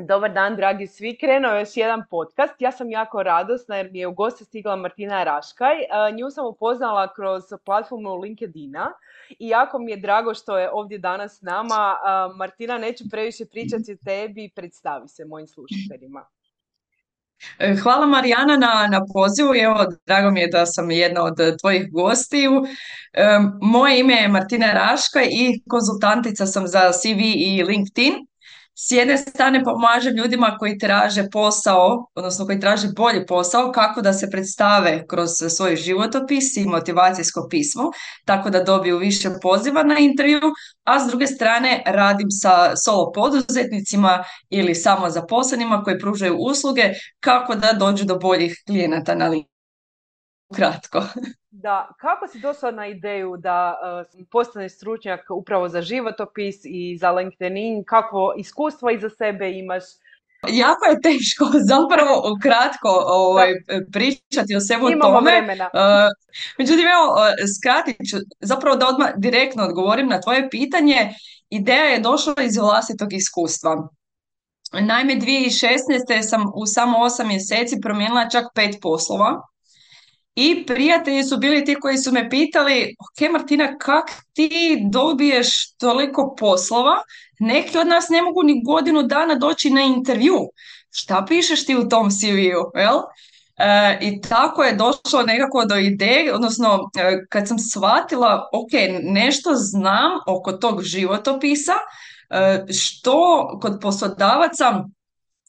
Dobar 0.00 0.32
dan, 0.32 0.56
dragi 0.56 0.86
svi. 0.86 1.16
Krenuo 1.16 1.52
je 1.52 1.60
još 1.60 1.76
jedan 1.76 2.02
podcast. 2.10 2.54
Ja 2.58 2.72
sam 2.72 2.90
jako 2.90 3.22
radosna 3.22 3.76
jer 3.76 3.90
mi 3.92 3.98
je 3.98 4.06
u 4.06 4.12
goste 4.12 4.44
stigla 4.44 4.76
Martina 4.76 5.24
Raškaj. 5.24 5.80
E, 5.80 5.86
nju 6.18 6.30
sam 6.30 6.46
upoznala 6.46 7.14
kroz 7.14 7.42
platformu 7.64 8.14
LinkedIna 8.14 8.92
i 9.38 9.48
jako 9.48 9.78
mi 9.78 9.90
je 9.90 9.96
drago 9.96 10.34
što 10.34 10.58
je 10.58 10.70
ovdje 10.72 10.98
danas 10.98 11.38
s 11.38 11.42
nama. 11.42 11.96
E, 11.96 12.36
Martina, 12.36 12.78
neću 12.78 13.04
previše 13.10 13.44
pričati 13.44 13.92
o 13.92 14.04
tebi, 14.04 14.50
predstavi 14.54 15.08
se 15.08 15.24
mojim 15.24 15.46
slušateljima. 15.46 16.26
E, 17.58 17.74
hvala 17.82 18.06
Marijana 18.06 18.56
na, 18.56 18.88
na 18.90 19.04
pozivu 19.14 19.54
evo 19.62 19.86
drago 20.06 20.30
mi 20.30 20.40
je 20.40 20.46
da 20.46 20.66
sam 20.66 20.90
jedna 20.90 21.24
od 21.24 21.36
tvojih 21.60 21.92
gostiju. 21.92 22.52
moje 23.60 24.00
ime 24.00 24.14
je 24.14 24.28
Martina 24.28 24.72
Raška 24.72 25.22
i 25.22 25.62
konzultantica 25.68 26.46
sam 26.46 26.66
za 26.66 26.92
CV 26.92 27.20
i 27.20 27.62
LinkedIn 27.62 28.29
s 28.86 28.90
jedne 28.90 29.16
strane 29.16 29.64
pomaže 29.64 30.10
ljudima 30.10 30.56
koji 30.58 30.78
traže 30.78 31.24
posao, 31.32 32.06
odnosno 32.14 32.46
koji 32.46 32.60
traže 32.60 32.88
bolji 32.96 33.26
posao, 33.26 33.72
kako 33.72 34.02
da 34.02 34.12
se 34.12 34.30
predstave 34.30 35.06
kroz 35.06 35.30
svoj 35.56 35.76
životopis 35.76 36.56
i 36.56 36.64
motivacijsko 36.64 37.46
pismo, 37.50 37.90
tako 38.24 38.50
da 38.50 38.64
dobiju 38.64 38.98
više 38.98 39.28
poziva 39.42 39.82
na 39.82 39.98
intervju, 39.98 40.40
a 40.84 41.00
s 41.00 41.08
druge 41.08 41.26
strane 41.26 41.82
radim 41.86 42.30
sa 42.30 42.76
solo 42.76 43.12
poduzetnicima 43.12 44.24
ili 44.50 44.74
samo 44.74 45.10
zaposlenima 45.10 45.82
koji 45.82 45.98
pružaju 45.98 46.36
usluge, 46.36 46.92
kako 47.20 47.54
da 47.54 47.72
dođu 47.72 48.04
do 48.04 48.18
boljih 48.18 48.62
klijenata 48.66 49.14
na 49.14 49.28
Kratko 50.54 51.02
da 51.50 51.88
kako 52.00 52.28
si 52.28 52.40
došla 52.40 52.70
na 52.70 52.86
ideju 52.86 53.36
da 53.36 53.78
uh, 53.82 54.26
postaneš 54.30 54.72
stručnjak 54.76 55.20
upravo 55.30 55.68
za 55.68 55.82
životopis 55.82 56.56
i 56.64 56.96
za 57.00 57.10
LinkedIn, 57.10 57.84
kako 57.86 58.34
iskustvo 58.36 58.90
iza 58.90 59.10
sebe 59.10 59.52
imaš? 59.52 59.82
Jako 60.48 60.84
je 60.84 61.00
teško 61.00 61.44
zapravo 61.72 62.38
kratko 62.42 62.88
ovaj, 63.06 63.54
pričati 63.92 64.56
o 64.56 64.60
svemu 64.60 64.90
Imamo 64.90 65.14
tome. 65.14 65.30
Vremena. 65.30 65.70
Uh, 65.74 65.80
međutim, 66.58 66.86
evo, 66.86 67.06
skratit 67.58 67.96
ću, 68.10 68.16
zapravo 68.40 68.76
da 68.76 68.88
odmah 68.88 69.10
direktno 69.16 69.64
odgovorim 69.64 70.08
na 70.08 70.20
tvoje 70.20 70.50
pitanje. 70.50 71.14
Ideja 71.50 71.84
je 71.84 72.00
došla 72.00 72.34
iz 72.42 72.56
vlastitog 72.56 73.12
iskustva. 73.12 73.88
Naime, 74.72 75.14
2016. 75.14 76.22
sam 76.22 76.42
u 76.54 76.66
samo 76.66 76.98
8 76.98 77.26
mjeseci 77.26 77.80
promijenila 77.82 78.28
čak 78.28 78.44
pet 78.54 78.76
poslova 78.82 79.42
i 80.34 80.66
prijatelji 80.66 81.24
su 81.24 81.36
bili 81.36 81.64
ti 81.64 81.74
koji 81.80 81.98
su 81.98 82.12
me 82.12 82.30
pitali, 82.30 82.94
ok 82.98 83.30
Martina, 83.32 83.78
kak 83.78 84.10
ti 84.32 84.78
dobiješ 84.92 85.76
toliko 85.76 86.34
poslova? 86.38 86.96
Neki 87.38 87.78
od 87.78 87.86
nas 87.86 88.08
ne 88.08 88.22
mogu 88.22 88.42
ni 88.42 88.62
godinu 88.64 89.02
dana 89.02 89.34
doći 89.34 89.70
na 89.70 89.80
intervju. 89.82 90.38
Šta 90.90 91.24
pišeš 91.28 91.66
ti 91.66 91.76
u 91.76 91.88
tom 91.88 92.10
CV-u? 92.10 92.78
Jel? 92.78 92.98
E, 93.56 93.98
I 94.00 94.20
tako 94.20 94.62
je 94.62 94.74
došlo 94.74 95.22
nekako 95.26 95.64
do 95.64 95.76
ideje, 95.76 96.34
odnosno 96.34 96.90
e, 96.98 97.18
kad 97.28 97.48
sam 97.48 97.58
shvatila, 97.58 98.48
ok, 98.52 99.02
nešto 99.02 99.50
znam 99.54 100.10
oko 100.26 100.52
tog 100.52 100.82
životopisa, 100.82 101.72
e, 102.30 102.64
što 102.72 103.48
kod 103.62 103.78
poslodavaca 103.82 104.84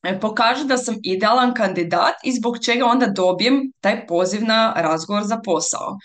E, 0.03 0.19
pokaže 0.19 0.65
da 0.65 0.77
sam 0.77 0.95
idealan 1.03 1.53
kandidat 1.53 2.15
i 2.23 2.31
zbog 2.31 2.57
čega 2.65 2.85
onda 2.85 3.07
dobijem 3.07 3.71
taj 3.81 4.07
poziv 4.07 4.43
na 4.43 4.73
razgovor 4.75 5.23
za 5.23 5.39
posao. 5.45 5.97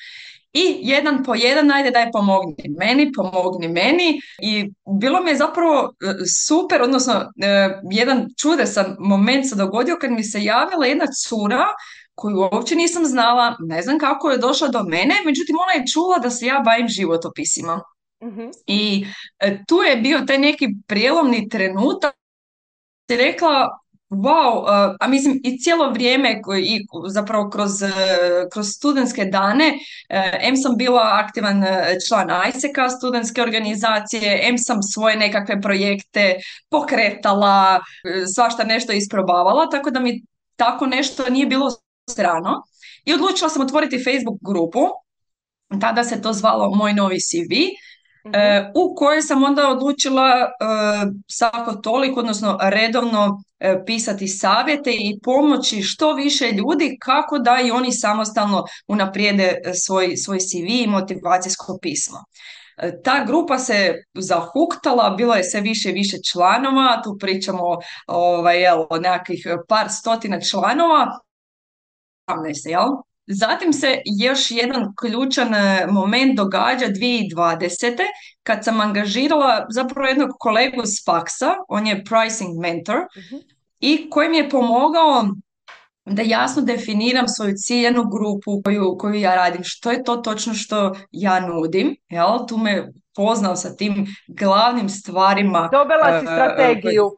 I 0.53 0.79
jedan 0.83 1.25
po 1.25 1.35
jedan, 1.35 1.71
ajde 1.71 1.91
daj 1.91 2.11
pomogni 2.13 2.69
meni, 2.79 3.13
pomogni 3.13 3.69
meni 3.69 4.21
i 4.43 4.73
bilo 5.01 5.21
mi 5.23 5.31
je 5.31 5.37
zapravo 5.37 5.93
e, 6.03 6.15
super, 6.47 6.83
odnosno 6.83 7.15
e, 7.15 7.81
jedan 7.91 8.27
čudesan 8.41 8.97
moment 8.99 9.49
se 9.49 9.57
dogodio 9.57 9.97
kad 10.01 10.11
mi 10.11 10.25
se 10.25 10.45
javila 10.45 10.87
jedna 10.87 11.07
cura 11.27 11.67
koju 12.15 12.37
uopće 12.37 12.75
nisam 12.75 13.05
znala, 13.05 13.57
ne 13.59 13.83
znam 13.83 13.99
kako 13.99 14.31
je 14.31 14.39
došla 14.39 14.69
do 14.69 14.83
mene, 14.83 15.15
međutim 15.25 15.57
ona 15.63 15.73
je 15.73 15.87
čula 15.93 16.19
da 16.19 16.31
se 16.31 16.47
ja 16.47 16.63
bavim 16.65 16.89
životopisima. 16.89 17.81
uh 18.21 18.51
I 18.67 19.07
tu 19.69 19.77
je 19.77 19.97
bio 19.97 20.21
taj 20.27 20.39
neki 20.39 20.69
prijelomni 20.87 21.49
trenutak 21.49 22.15
rekla 23.09 23.79
Wow, 24.09 24.63
uh, 24.63 24.97
a 25.01 25.09
mislim 25.09 25.41
i 25.45 25.59
cijelo 25.59 25.91
vrijeme 25.91 26.41
i 26.63 26.87
zapravo 27.09 27.51
kroz, 27.51 27.83
uh, 27.83 27.91
kroz 28.53 28.67
studentske 28.69 29.25
dane, 29.25 29.67
uh, 29.69 30.49
M 30.49 30.57
sam 30.57 30.77
bila 30.77 31.03
aktivan 31.25 31.65
član 32.09 32.29
ISEC-a, 32.49 32.89
studentske 32.91 33.43
organizacije, 33.43 34.41
M 34.43 34.59
sam 34.59 34.83
svoje 34.83 35.17
nekakve 35.17 35.61
projekte 35.61 36.37
pokretala, 36.69 37.81
svašta 38.35 38.65
nešto 38.65 38.93
isprobavala, 38.93 39.69
tako 39.71 39.91
da 39.91 40.01
mi 40.01 40.23
tako 40.57 40.87
nešto 40.87 41.31
nije 41.31 41.47
bilo 41.47 41.71
strano. 42.11 42.63
I 43.05 43.15
odlučila 43.15 43.51
sam 43.51 43.63
otvoriti 43.63 44.05
Facebook 44.05 44.39
grupu, 44.41 44.81
tada 45.81 46.05
se 46.05 46.23
to 46.23 46.33
zvalo 46.33 46.75
Moj 46.75 46.93
novi 46.93 47.19
CV, 47.21 47.53
E, 48.33 48.71
u 48.75 48.95
kojoj 48.95 49.23
sam 49.23 49.45
onda 49.45 49.69
odlučila 49.69 50.29
e, 50.31 50.47
svako 51.29 51.73
toliko, 51.73 52.21
odnosno 52.21 52.59
redovno 52.63 53.43
e, 53.59 53.83
pisati 53.87 54.29
savjete 54.29 54.91
i 54.93 55.19
pomoći 55.23 55.83
što 55.83 56.13
više 56.15 56.53
ljudi 56.53 56.97
kako 57.01 57.39
da 57.39 57.61
i 57.65 57.71
oni 57.71 57.93
samostalno 57.93 58.65
unaprijede 58.89 59.61
svoj, 59.87 60.17
svoj 60.17 60.39
CV 60.39 60.67
i 60.69 60.87
motivacijsko 60.87 61.79
pismo. 61.83 62.25
Ta 63.05 63.25
grupa 63.25 63.59
se 63.59 63.95
zahuktala, 64.15 65.11
bilo 65.11 65.35
je 65.35 65.45
sve 65.45 65.61
više 65.61 65.91
i 65.91 65.93
više 65.93 66.17
članova, 66.31 67.03
tu 67.05 67.17
pričamo 67.21 67.79
ovaj, 68.07 68.61
jel, 68.61 68.85
o 68.91 68.99
nekakvih 68.99 69.47
par 69.69 69.87
stotina 69.91 70.41
članova, 70.41 71.19
18, 72.27 72.69
jel? 72.69 72.89
Zatim 73.27 73.73
se 73.73 73.99
još 74.21 74.51
jedan 74.51 74.95
ključan 75.01 75.55
e, 75.55 75.87
moment 75.91 76.37
događa 76.37 76.87
2020. 76.87 77.97
kad 78.43 78.65
sam 78.65 78.81
angažirala 78.81 79.67
zapravo 79.71 80.09
jednog 80.09 80.31
kolegu 80.39 80.83
s 80.85 81.05
faksa, 81.05 81.55
on 81.69 81.87
je 81.87 82.05
pricing 82.05 82.61
mentor, 82.61 82.97
uh 82.97 83.57
i 83.81 84.11
koji 84.11 84.29
mi 84.29 84.37
je 84.37 84.51
pomogao 84.51 85.29
da 86.05 86.23
jasno 86.23 86.63
definiram 86.63 87.29
svoju 87.29 87.55
ciljenu 87.57 88.05
grupu 88.05 88.63
koju, 88.65 88.97
koju 88.99 89.15
ja 89.15 89.35
radim, 89.35 89.61
što 89.65 89.91
je 89.91 90.05
to 90.05 90.17
točno 90.17 90.55
što 90.55 90.95
ja 91.11 91.41
nudim, 91.41 91.97
jel? 92.09 92.47
tu 92.49 92.57
me 92.57 92.93
poznao 93.15 93.57
sa 93.57 93.77
tim 93.77 94.07
glavnim 94.29 94.89
stvarima. 94.89 95.69
Dobila 95.73 96.21
si 96.21 96.25
e, 96.25 96.29
strategiju. 96.29 97.11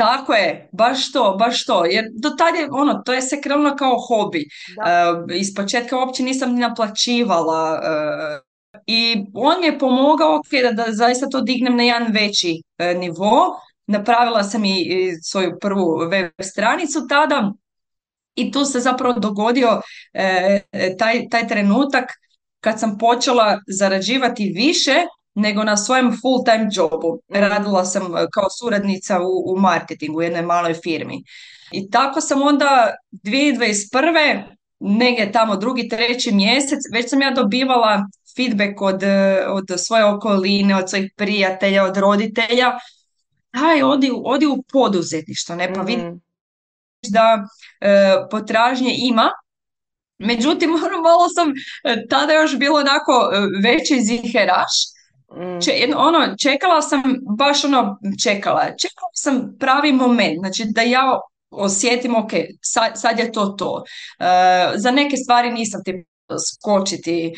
Tako 0.00 0.32
je, 0.34 0.68
baš 0.72 1.12
to, 1.12 1.36
baš 1.38 1.64
to. 1.64 1.84
Jer 1.84 2.04
do 2.12 2.30
tada 2.30 2.58
je, 2.58 2.68
ono, 2.70 3.02
to 3.04 3.12
je 3.12 3.22
se 3.22 3.40
krenulo 3.40 3.76
kao 3.76 3.96
hobi. 3.98 4.48
Uh, 4.76 5.36
iz 5.36 5.54
početka 5.56 5.98
uopće 5.98 6.22
nisam 6.22 6.52
ni 6.52 6.60
naplaćivala. 6.60 7.72
Uh, 7.72 8.80
I 8.86 9.24
on 9.34 9.60
mi 9.60 9.66
je 9.66 9.78
pomogao 9.78 10.40
da, 10.62 10.84
da 10.84 10.92
zaista 10.92 11.28
to 11.28 11.40
dignem 11.40 11.76
na 11.76 11.82
jedan 11.82 12.12
veći 12.12 12.62
uh, 12.78 13.00
nivo. 13.00 13.60
Napravila 13.86 14.42
sam 14.42 14.64
i 14.64 15.12
svoju 15.22 15.58
prvu 15.60 16.08
web 16.10 16.30
stranicu 16.40 17.06
tada 17.08 17.52
i 18.34 18.52
tu 18.52 18.64
se 18.64 18.80
zapravo 18.80 19.20
dogodio 19.20 19.80
taj, 20.98 21.28
taj 21.30 21.48
trenutak 21.48 22.04
kad 22.60 22.80
sam 22.80 22.98
počela 22.98 23.58
zarađivati 23.66 24.52
više 24.56 24.94
nego 25.34 25.64
na 25.64 25.76
svojem 25.76 26.10
full 26.20 26.44
time 26.44 26.68
jobu. 26.72 27.20
Mhm. 27.32 27.40
Radila 27.40 27.84
sam 27.84 28.16
e, 28.16 28.26
kao 28.32 28.50
suradnica 28.60 29.20
u, 29.20 29.52
u 29.52 29.60
marketingu 29.60 30.18
u 30.18 30.22
jednoj 30.22 30.42
maloj 30.42 30.74
firmi. 30.74 31.24
I 31.72 31.90
tako 31.90 32.20
sam 32.20 32.42
onda 32.42 32.94
2021. 33.12 34.42
negdje 34.80 35.32
tamo 35.32 35.56
drugi, 35.56 35.88
treći 35.88 36.32
mjesec, 36.32 36.78
već 36.92 37.10
sam 37.10 37.22
ja 37.22 37.30
dobivala 37.30 38.06
feedback 38.36 38.80
od, 38.80 39.02
od 39.48 39.64
svoje 39.76 40.04
okoline, 40.04 40.76
od 40.76 40.90
svojih 40.90 41.12
prijatelja, 41.16 41.84
od 41.84 41.96
roditelja, 41.96 42.72
aj, 43.52 43.82
odi, 43.82 44.10
odi 44.24 44.46
u 44.46 44.62
poduzetništvo, 44.72 45.56
ne, 45.56 45.74
pa 45.74 45.82
vidi 45.82 46.02
mm. 46.02 46.20
da 47.08 47.44
e, 47.80 48.14
potražnje 48.30 48.94
ima, 48.98 49.30
Međutim, 50.20 50.74
ono 50.86 51.00
malo 51.02 51.28
sam 51.28 51.52
e, 51.84 52.06
tada 52.08 52.32
još 52.32 52.58
bilo 52.58 52.78
onako 52.78 53.30
e, 53.32 53.38
veći 53.62 54.00
ziheraš. 54.00 54.72
Mm. 55.36 55.96
ono, 55.96 56.36
čekala 56.42 56.82
sam, 56.82 57.02
baš 57.38 57.64
ono, 57.64 57.98
čekala. 58.22 58.64
Čekala 58.64 59.10
sam 59.14 59.56
pravi 59.58 59.92
moment, 59.92 60.38
znači 60.38 60.64
da 60.74 60.82
ja 60.82 61.20
osjetim, 61.50 62.16
ok, 62.16 62.30
sad, 62.62 62.92
sad 62.94 63.18
je 63.18 63.32
to 63.32 63.46
to. 63.46 63.84
E, 64.18 64.24
za 64.76 64.90
neke 64.90 65.16
stvari 65.16 65.52
nisam 65.52 65.80
ti 65.84 66.04
skočiti 66.52 67.26
e, 67.26 67.32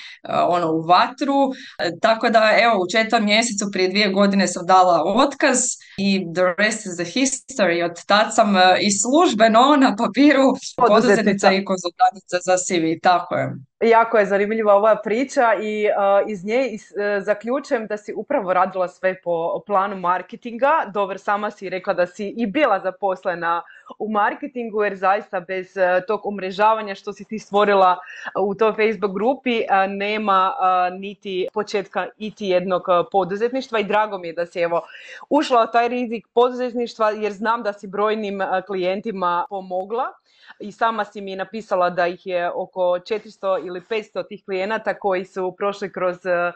ono 0.49 0.73
u 0.73 0.81
vatru. 0.81 1.53
E, 1.79 1.91
tako 2.00 2.31
da 2.31 2.53
evo 2.62 2.75
u 2.83 2.91
četvrtom 2.93 3.25
mjesecu 3.25 3.71
prije 3.73 3.89
dvije 3.89 4.09
godine 4.09 4.49
sam 4.49 4.67
dala 4.67 5.03
otkaz 5.06 5.59
i 5.99 6.27
the 6.35 6.45
rest 6.59 6.87
is 6.87 6.97
the 6.97 7.21
history. 7.21 7.85
Od 7.85 8.06
tad 8.06 8.35
sam 8.35 8.55
i 8.81 8.91
službeno 9.00 9.77
na 9.81 9.97
papiru 9.97 10.55
poduzetnica 10.77 11.53
i 11.53 11.65
konzultantica 11.65 12.37
za 12.45 12.56
CV. 12.56 12.85
Tako 13.03 13.35
je. 13.35 13.55
Jako 13.82 14.19
je 14.19 14.26
zanimljiva 14.26 14.75
ova 14.75 14.96
priča 15.05 15.55
i 15.62 15.87
iz 16.29 16.44
nje 16.44 16.61
uh, 16.61 17.25
zaključujem 17.25 17.87
da 17.87 17.96
si 17.96 18.14
upravo 18.17 18.52
radila 18.52 18.88
sve 18.88 19.20
po 19.23 19.62
planu 19.67 19.96
marketinga. 19.96 20.70
Dover, 20.94 21.19
sama 21.19 21.50
si 21.50 21.69
rekla 21.69 21.94
da 21.94 22.06
si 22.06 22.34
i 22.37 22.46
bila 22.46 22.81
zaposlena 22.81 23.62
u 23.99 24.11
marketingu 24.11 24.84
jer 24.84 24.96
zaista 24.96 25.40
bez 25.40 25.75
tog 26.06 26.26
umrežavanja 26.26 26.94
što 26.94 27.12
si 27.12 27.25
ti 27.25 27.38
stvorila 27.38 27.99
u 28.40 28.55
toj 28.55 28.73
Facebook 28.73 29.14
grupi 29.14 29.62
nema 29.88 30.52
niti 30.99 31.49
početka 31.52 32.06
iti 32.19 32.46
jednog 32.46 32.82
poduzetništva 33.12 33.78
i 33.78 33.85
drago 33.85 34.19
mi 34.19 34.28
je 34.28 34.32
da 34.32 34.46
si 34.46 34.61
evo 34.61 34.82
ušla 35.31 35.67
u 35.69 35.73
taj 35.73 35.88
rizik 35.88 36.26
poduzetništva 36.35 37.11
jer 37.11 37.32
znam 37.32 37.62
da 37.62 37.73
si 37.73 37.87
brojnim 37.87 38.40
klijentima 38.67 39.44
pomogla 39.49 40.12
i 40.61 40.73
sama 40.73 41.05
si 41.05 41.21
mi 41.21 41.37
napisala 41.37 41.91
da 41.91 42.06
ih 42.06 42.27
je 42.27 42.50
oko 42.50 42.81
400 42.81 43.67
ili 43.67 43.81
500 43.81 44.29
tih 44.29 44.44
klijenata 44.44 44.94
koji 44.94 45.25
su 45.25 45.55
prošli 45.59 45.93
kroz 45.93 46.27
e, 46.27 46.53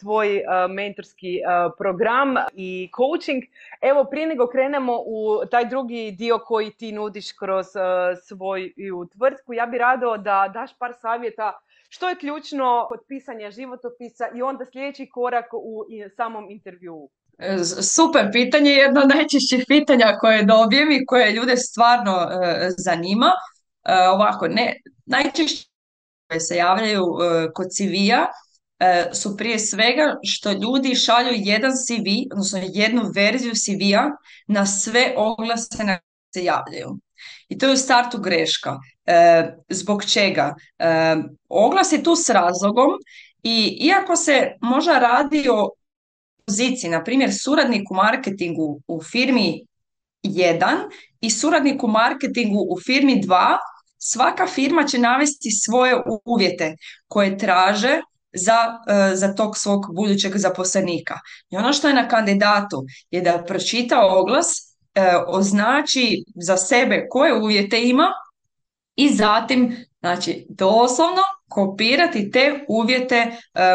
tvoj 0.00 0.36
e, 0.36 0.44
mentorski 0.68 1.36
e, 1.36 1.42
program 1.78 2.34
i 2.54 2.90
coaching. 2.96 3.42
Evo, 3.80 4.04
prije 4.04 4.26
nego 4.26 4.46
krenemo 4.46 5.02
u 5.06 5.46
taj 5.50 5.64
drugi 5.64 6.10
dio 6.10 6.38
koji 6.38 6.70
ti 6.70 6.92
nudiš 6.92 7.32
kroz 7.32 7.66
svoju 8.22 9.08
tvrtku, 9.12 9.52
ja 9.52 9.66
bih 9.66 9.78
rado 9.78 10.16
da 10.16 10.50
daš 10.54 10.78
par 10.78 10.92
savjeta 11.00 11.52
što 11.88 12.08
je 12.08 12.16
ključno 12.16 12.86
kod 12.88 13.00
pisanja 13.08 13.50
životopisa 13.50 14.28
i 14.34 14.42
onda 14.42 14.64
sljedeći 14.64 15.06
korak 15.06 15.46
u 15.52 15.84
samom 16.16 16.50
intervjuu. 16.50 17.10
Super 17.82 18.28
pitanje, 18.32 18.70
jedno 18.70 19.00
od 19.00 19.08
najčešćih 19.08 19.64
pitanja 19.68 20.16
koje 20.20 20.44
dobijem 20.44 20.92
i 20.92 21.06
koje 21.06 21.32
ljude 21.32 21.56
stvarno 21.56 22.12
e, 22.12 22.70
zanima. 22.78 23.30
E, 23.84 24.08
ovako, 24.08 24.48
ne, 24.48 24.76
najčešće 25.06 25.64
koje 26.28 26.40
se 26.40 26.56
javljaju 26.56 27.02
e, 27.02 27.52
kod 27.54 27.66
CV-a 27.66 28.26
su 29.12 29.36
prije 29.36 29.58
svega 29.58 30.16
što 30.22 30.52
ljudi 30.52 30.94
šalju 30.94 31.30
jedan 31.32 31.70
CV, 31.70 32.32
odnosno 32.32 32.60
jednu 32.62 33.02
verziju 33.14 33.52
CV-a 33.54 34.10
na 34.46 34.66
sve 34.66 35.14
oglase 35.16 35.84
na 35.84 35.98
koje 35.98 36.32
se 36.34 36.44
javljaju. 36.44 36.98
I 37.48 37.58
to 37.58 37.66
je 37.66 37.72
u 37.72 37.76
startu 37.76 38.18
greška. 38.18 38.76
Zbog 39.68 40.04
čega? 40.04 40.54
Oglas 41.48 41.92
je 41.92 42.02
tu 42.02 42.16
s 42.16 42.28
razlogom 42.28 42.90
i 43.42 43.78
iako 43.80 44.16
se 44.16 44.52
možda 44.60 44.98
radi 44.98 45.48
o 45.50 45.70
poziciji, 46.46 46.90
na 46.90 47.04
primjer 47.04 47.30
suradnik 47.34 47.90
u 47.90 47.94
marketingu 47.94 48.80
u 48.86 49.02
firmi 49.02 49.66
1 50.22 50.66
i 51.20 51.30
suradnik 51.30 51.82
u 51.82 51.88
marketingu 51.88 52.66
u 52.70 52.80
firmi 52.86 53.22
2, 53.22 53.56
svaka 53.98 54.46
firma 54.46 54.84
će 54.84 54.98
navesti 54.98 55.50
svoje 55.50 55.94
uvjete 56.24 56.76
koje 57.08 57.38
traže 57.38 58.00
za, 58.32 58.78
e, 58.88 59.16
za 59.16 59.34
tog 59.34 59.56
svog 59.56 59.86
budućeg 59.94 60.36
zaposlenika. 60.36 61.14
I 61.50 61.56
ono 61.56 61.72
što 61.72 61.88
je 61.88 61.94
na 61.94 62.08
kandidatu 62.08 62.84
je 63.10 63.20
da 63.20 63.44
pročita 63.46 64.06
oglas, 64.06 64.46
e, 64.94 65.12
označi 65.26 66.24
za 66.34 66.56
sebe 66.56 67.06
koje 67.10 67.42
uvjete 67.42 67.82
ima 67.82 68.12
i 68.96 69.08
zatim, 69.08 69.76
znači 70.00 70.46
doslovno 70.48 71.22
kopirati 71.48 72.30
te 72.30 72.64
uvjete 72.68 73.16
e, 73.16 73.30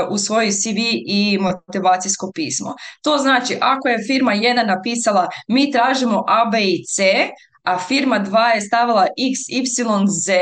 u 0.10 0.18
svoj 0.18 0.52
CV 0.52 0.78
i 1.08 1.38
motivacijsko 1.42 2.32
pismo. 2.36 2.76
To 3.04 3.18
znači 3.18 3.58
ako 3.62 3.88
je 3.88 4.04
firma 4.08 4.32
1 4.32 4.68
napisala 4.68 5.28
mi 5.48 5.72
tražimo 5.72 6.24
A, 6.28 6.46
B 6.52 6.64
i 6.64 6.86
C, 6.86 7.04
a 7.64 7.80
firma 7.80 8.20
2 8.20 8.56
je 8.56 8.62
stavila 8.62 9.04
X, 9.04 9.40
Y, 9.48 9.86
Z, 10.08 10.34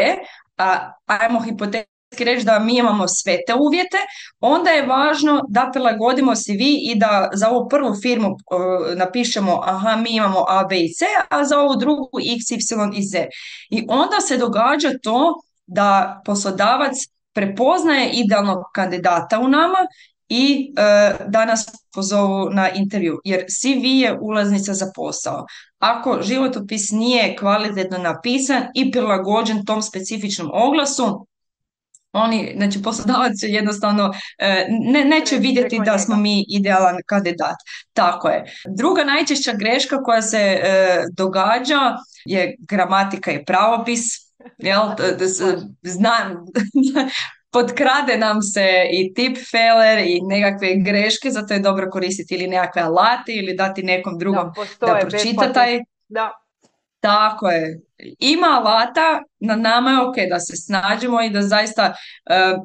a 0.58 0.92
ajmo 1.06 1.42
hipotetski 1.42 1.90
reći 2.20 2.46
da 2.46 2.60
mi 2.60 2.78
imamo 2.78 3.08
sve 3.08 3.38
te 3.48 3.54
uvjete, 3.54 3.98
onda 4.40 4.70
je 4.70 4.86
važno 4.86 5.42
da 5.50 5.70
prilagodimo 5.74 6.36
CV 6.36 6.62
i 6.62 6.96
da 6.96 7.30
za 7.34 7.50
ovu 7.50 7.70
prvu 7.70 7.96
firmu 8.02 8.28
uh, 8.28 8.98
napišemo 8.98 9.62
aha 9.64 9.96
mi 9.96 10.16
imamo 10.16 10.46
A, 10.48 10.64
B 10.64 10.80
i 10.80 10.94
C, 10.94 11.06
a 11.30 11.44
za 11.44 11.60
ovu 11.60 11.76
drugu 11.76 12.10
X, 12.36 12.52
Y 12.52 13.00
i 13.00 13.04
Z. 13.04 13.28
I 13.70 13.86
onda 13.90 14.20
se 14.28 14.38
događa 14.38 14.90
to 15.04 15.34
da 15.70 16.22
poslodavac 16.26 16.96
prepoznaje 17.34 18.12
idealnog 18.14 18.64
kandidata 18.74 19.40
u 19.40 19.48
nama 19.48 19.78
i 20.30 20.74
e, 20.78 21.16
da 21.28 21.46
nas 21.46 21.66
pozovu 21.94 22.50
na 22.50 22.70
intervju, 22.70 23.20
jer 23.24 23.46
CV 23.50 23.86
je 23.86 24.18
ulaznica 24.22 24.74
za 24.74 24.92
posao. 24.96 25.46
Ako 25.80 26.20
životopis 26.22 26.92
nije 26.92 27.36
kvalitetno 27.36 27.98
napisan 27.98 28.64
i 28.76 28.92
prilagođen 28.92 29.66
tom 29.66 29.82
specifičnom 29.82 30.50
oglasu, 30.54 31.28
oni, 32.12 32.54
znači 32.58 32.82
poslodavac 32.82 33.32
jednostavno 33.42 34.14
e, 34.38 34.66
ne, 34.70 35.06
neće 35.06 35.36
vidjeti 35.36 35.80
da 35.86 36.00
smo 36.00 36.16
mi 36.16 36.46
idealan 36.50 36.96
kandidat. 37.06 37.56
Tako 37.94 38.30
je. 38.30 38.44
Druga 38.78 39.04
najčešća 39.04 39.54
greška 39.54 40.04
koja 40.04 40.22
se 40.22 40.38
e, 40.38 41.04
događa 41.18 41.96
je 42.26 42.56
gramatika 42.60 43.32
i 43.32 43.46
pravopis. 43.46 44.29
Jel, 44.58 44.82
znam, 45.84 46.46
potkrade 47.52 48.18
nam 48.18 48.42
se 48.42 48.88
i 48.92 49.14
tip 49.14 49.38
feller 49.52 49.98
i 49.98 50.20
nekakve 50.22 50.76
greške, 50.76 51.32
zato 51.32 51.54
je 51.54 51.60
dobro 51.60 51.90
koristiti 51.92 52.36
ili 52.36 52.48
nekakve 52.48 52.82
alate 52.82 53.32
ili 53.32 53.56
dati 53.56 53.84
nekom 53.84 54.18
drugom 54.20 54.52
da, 54.80 54.88
da 54.88 55.00
pročita 55.00 55.54
taj... 55.54 55.80
Da. 56.08 56.32
Tako 57.00 57.50
je. 57.50 57.80
Ima 58.20 58.48
alata, 58.48 59.22
na 59.40 59.56
nama 59.56 59.92
je 59.92 60.02
ok 60.02 60.16
da 60.30 60.40
se 60.40 60.56
snađemo 60.56 61.22
i 61.22 61.30
da 61.30 61.42
zaista 61.42 61.94
e, 62.26 62.56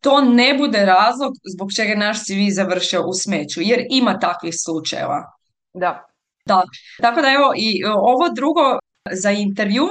to 0.00 0.20
ne 0.20 0.54
bude 0.54 0.84
razlog 0.84 1.32
zbog 1.54 1.68
čega 1.76 1.94
naš 1.94 2.24
CV 2.24 2.50
završio 2.50 3.02
u 3.06 3.12
smeću, 3.12 3.60
jer 3.60 3.86
ima 3.90 4.18
takvih 4.18 4.54
slučajeva. 4.64 5.32
Da. 5.74 6.06
da. 6.46 6.62
Tako 7.00 7.20
da 7.20 7.28
evo 7.28 7.52
i 7.56 7.84
ovo 7.84 8.28
drugo 8.28 8.78
za 9.12 9.30
intervju, 9.30 9.86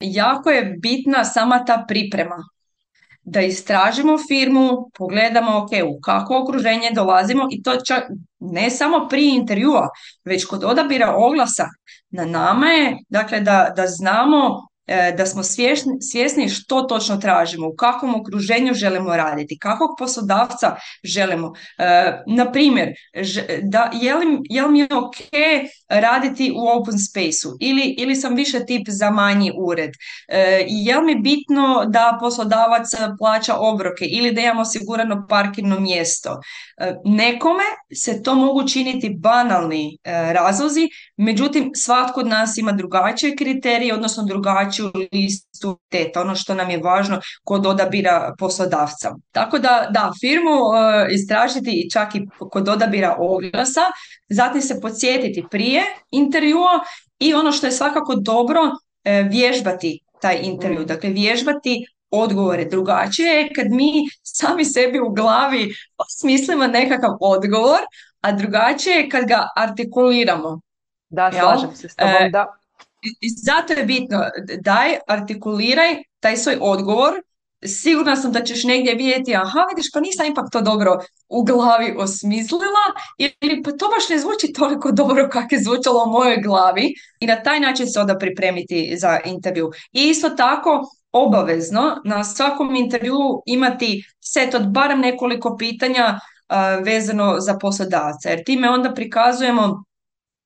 jako 0.00 0.50
je 0.50 0.76
bitna 0.82 1.24
sama 1.24 1.64
ta 1.64 1.84
priprema 1.88 2.44
da 3.26 3.40
istražimo 3.40 4.18
firmu, 4.28 4.90
pogledamo 4.98 5.56
ok, 5.58 5.70
u 5.96 6.00
kako 6.00 6.38
okruženje 6.42 6.90
dolazimo 6.94 7.48
i 7.50 7.62
to 7.62 7.76
čak 7.86 8.04
ne 8.38 8.70
samo 8.70 9.08
prije 9.08 9.36
intervjua, 9.36 9.88
već 10.24 10.44
kod 10.44 10.64
odabira 10.64 11.14
oglasa. 11.16 11.64
Na 12.10 12.24
nama 12.24 12.66
je 12.66 12.96
dakle, 13.08 13.40
da, 13.40 13.72
da 13.76 13.86
znamo 13.86 14.66
da 15.18 15.26
smo 15.26 15.42
svjesni, 16.00 16.48
što 16.48 16.82
točno 16.82 17.16
tražimo, 17.16 17.68
u 17.68 17.76
kakvom 17.76 18.20
okruženju 18.20 18.74
želimo 18.74 19.16
raditi, 19.16 19.58
kakvog 19.58 19.90
poslodavca 19.98 20.76
želimo. 21.04 21.52
E, 21.78 22.22
na 22.26 22.52
primjer, 22.52 22.88
da, 23.62 23.90
je, 23.94 24.14
li, 24.14 24.26
je 24.50 24.68
mi 24.68 24.82
ok 24.84 25.16
raditi 25.88 26.52
u 26.56 26.68
open 26.68 26.98
spaceu 26.98 27.56
ili, 27.60 27.94
ili 27.98 28.16
sam 28.16 28.34
više 28.34 28.66
tip 28.66 28.86
za 28.88 29.10
manji 29.10 29.52
ured. 29.58 29.90
E, 30.28 30.64
je 30.68 30.96
li 30.96 31.14
mi 31.14 31.20
bitno 31.20 31.84
da 31.88 32.18
poslodavac 32.20 32.88
plaća 33.18 33.54
obroke 33.58 34.04
ili 34.04 34.32
da 34.32 34.40
imamo 34.40 34.60
osigurano 34.60 35.26
parkirno 35.28 35.80
mjesto. 35.80 36.40
Nekome 37.04 37.64
se 37.94 38.22
to 38.22 38.34
mogu 38.34 38.68
činiti 38.68 39.16
banalni 39.18 39.98
razlozi, 40.04 40.88
međutim 41.16 41.70
svatko 41.74 42.20
od 42.20 42.26
nas 42.26 42.58
ima 42.58 42.72
drugačije 42.72 43.36
kriterije, 43.36 43.94
odnosno 43.94 44.22
drugačije 44.22 44.75
listu 45.12 45.78
teta, 45.88 46.20
ono 46.20 46.34
što 46.34 46.54
nam 46.54 46.70
je 46.70 46.78
važno 46.78 47.20
kod 47.44 47.66
odabira 47.66 48.34
poslodavca. 48.38 49.14
Tako 49.32 49.58
da, 49.58 49.86
da, 49.90 50.12
firmu 50.20 50.50
e, 50.50 51.06
istražiti 51.14 51.70
i 51.70 51.90
čak 51.90 52.14
i 52.14 52.26
kod 52.50 52.68
odabira 52.68 53.16
oglasa, 53.18 53.84
zatim 54.28 54.60
se 54.60 54.80
podsjetiti 54.80 55.44
prije 55.50 55.82
intervjua 56.10 56.80
i 57.18 57.34
ono 57.34 57.52
što 57.52 57.66
je 57.66 57.72
svakako 57.72 58.14
dobro, 58.14 58.60
e, 59.04 59.22
vježbati 59.22 60.00
taj 60.20 60.38
intervju. 60.42 60.80
Mm. 60.80 60.86
Dakle, 60.86 61.10
vježbati 61.10 61.86
odgovore. 62.10 62.64
Drugačije 62.64 63.32
je 63.32 63.52
kad 63.54 63.66
mi 63.70 63.92
sami 64.22 64.64
sebi 64.64 65.00
u 65.00 65.08
glavi 65.08 65.74
smislimo 66.18 66.66
nekakav 66.66 67.10
odgovor, 67.20 67.80
a 68.20 68.32
drugačije 68.32 68.96
je 68.96 69.08
kad 69.08 69.26
ga 69.26 69.48
artikuliramo. 69.56 70.60
Da, 71.08 71.32
slažem 71.32 71.74
se 71.74 71.88
s 71.88 71.96
tobom, 71.96 72.14
e, 72.14 72.30
da. 72.30 72.56
I 73.20 73.28
zato 73.44 73.72
je 73.72 73.84
bitno, 73.84 74.24
daj, 74.60 74.98
artikuliraj 75.08 75.96
taj 76.20 76.36
svoj 76.36 76.58
odgovor, 76.60 77.12
sigurna 77.64 78.16
sam 78.16 78.32
da 78.32 78.42
ćeš 78.44 78.64
negdje 78.64 78.94
vidjeti, 78.94 79.34
aha, 79.34 79.60
vidiš, 79.68 79.90
pa 79.94 80.00
nisam 80.00 80.26
ipak 80.26 80.44
to 80.52 80.60
dobro 80.60 80.98
u 81.28 81.44
glavi 81.44 81.94
osmislila, 81.98 82.86
ili 83.18 83.62
pa 83.62 83.70
to 83.70 83.88
baš 83.88 84.08
ne 84.08 84.18
zvuči 84.18 84.52
toliko 84.52 84.92
dobro 84.92 85.28
kako 85.32 85.54
je 85.54 85.62
zvučalo 85.62 86.04
u 86.04 86.10
mojoj 86.10 86.36
glavi 86.42 86.94
i 87.20 87.26
na 87.26 87.42
taj 87.42 87.60
način 87.60 87.86
se 87.86 88.00
onda 88.00 88.18
pripremiti 88.18 88.96
za 88.96 89.20
intervju. 89.24 89.70
I 89.92 90.02
isto 90.02 90.30
tako, 90.30 90.82
obavezno 91.12 92.00
na 92.04 92.24
svakom 92.24 92.74
intervju 92.74 93.18
imati 93.46 94.04
set 94.20 94.54
od 94.54 94.70
barem 94.70 95.00
nekoliko 95.00 95.56
pitanja 95.56 96.20
vezano 96.84 97.40
za 97.40 97.58
poslodavca, 97.58 98.30
jer 98.30 98.44
time 98.44 98.70
onda 98.70 98.94
prikazujemo 98.94 99.84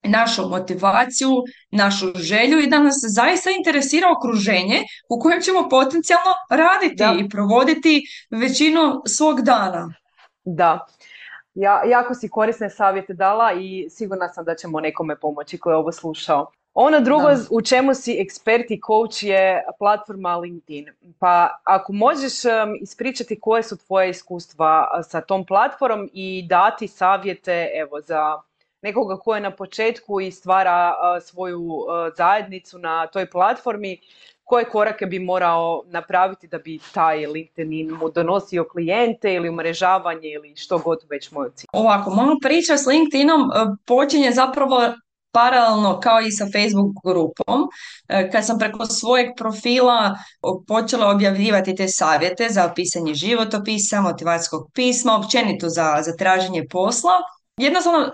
našu 0.02 0.48
motivaciju, 0.48 1.30
našu 1.70 2.06
želju 2.14 2.58
i 2.58 2.66
da 2.66 2.78
nas 2.78 2.94
zaista 3.08 3.50
interesira 3.50 4.06
okruženje 4.16 4.82
u 5.08 5.20
kojem 5.20 5.40
ćemo 5.40 5.68
potencijalno 5.68 6.32
raditi 6.50 7.24
i 7.24 7.28
provoditi 7.28 8.02
većinu 8.30 9.02
svog 9.06 9.40
dana. 9.40 9.94
Da. 10.44 10.86
Ja, 11.54 11.82
jako 11.86 12.14
si 12.14 12.28
korisne 12.28 12.70
savjete 12.70 13.14
dala 13.14 13.52
i 13.52 13.86
sigurna 13.90 14.28
sam 14.28 14.44
da 14.44 14.54
ćemo 14.54 14.80
nekome 14.80 15.16
pomoći 15.16 15.58
koji 15.58 15.72
je 15.72 15.76
ovo 15.76 15.92
slušao. 15.92 16.50
Ono 16.74 17.00
drugo 17.00 17.28
u 17.50 17.62
čemu 17.62 17.94
si 17.94 18.20
ekspert 18.20 18.70
i 18.70 18.80
coach 18.86 19.22
je 19.22 19.62
platforma 19.78 20.36
LinkedIn. 20.36 20.86
Pa 21.18 21.60
ako 21.64 21.92
možeš 21.92 22.32
ispričati 22.80 23.40
koje 23.40 23.62
su 23.62 23.76
tvoje 23.76 24.10
iskustva 24.10 25.02
sa 25.08 25.20
tom 25.20 25.46
platformom 25.46 26.08
i 26.12 26.46
dati 26.48 26.88
savjete 26.88 27.68
evo, 27.74 28.00
za 28.00 28.40
nekoga 28.82 29.16
ko 29.16 29.34
je 29.34 29.40
na 29.40 29.50
početku 29.50 30.20
i 30.20 30.30
stvara 30.32 30.94
svoju 31.20 31.68
zajednicu 32.16 32.78
na 32.78 33.06
toj 33.06 33.30
platformi, 33.30 34.00
koje 34.50 34.64
korake 34.64 35.06
bi 35.06 35.18
morao 35.18 35.82
napraviti 35.86 36.48
da 36.48 36.58
bi 36.58 36.78
taj 36.94 37.26
LinkedIn 37.26 37.90
mu 37.90 38.10
donosio 38.10 38.64
klijente 38.72 39.34
ili 39.34 39.48
umrežavanje 39.48 40.28
ili 40.28 40.56
što 40.56 40.78
god 40.78 40.98
već 41.10 41.30
moj 41.30 41.50
cilj? 41.54 41.68
Ovako, 41.72 42.10
moja 42.10 42.36
priča 42.42 42.76
s 42.76 42.86
LinkedInom 42.86 43.40
počinje 43.86 44.32
zapravo 44.32 44.80
paralelno 45.32 46.00
kao 46.00 46.20
i 46.20 46.30
sa 46.30 46.44
Facebook 46.44 46.92
grupom, 47.04 47.68
e, 48.08 48.30
kad 48.30 48.46
sam 48.46 48.58
preko 48.58 48.86
svojeg 48.86 49.26
profila 49.36 50.18
počela 50.68 51.10
objavljivati 51.10 51.74
te 51.74 51.88
savjete 51.88 52.48
za 52.48 52.72
pisanje 52.74 53.14
životopisa, 53.14 54.00
motivacijskog 54.00 54.70
pisma, 54.74 55.16
općenito 55.16 55.68
za, 55.68 55.96
za 56.02 56.16
traženje 56.16 56.66
posla, 56.70 57.12
jednostavno 57.60 58.10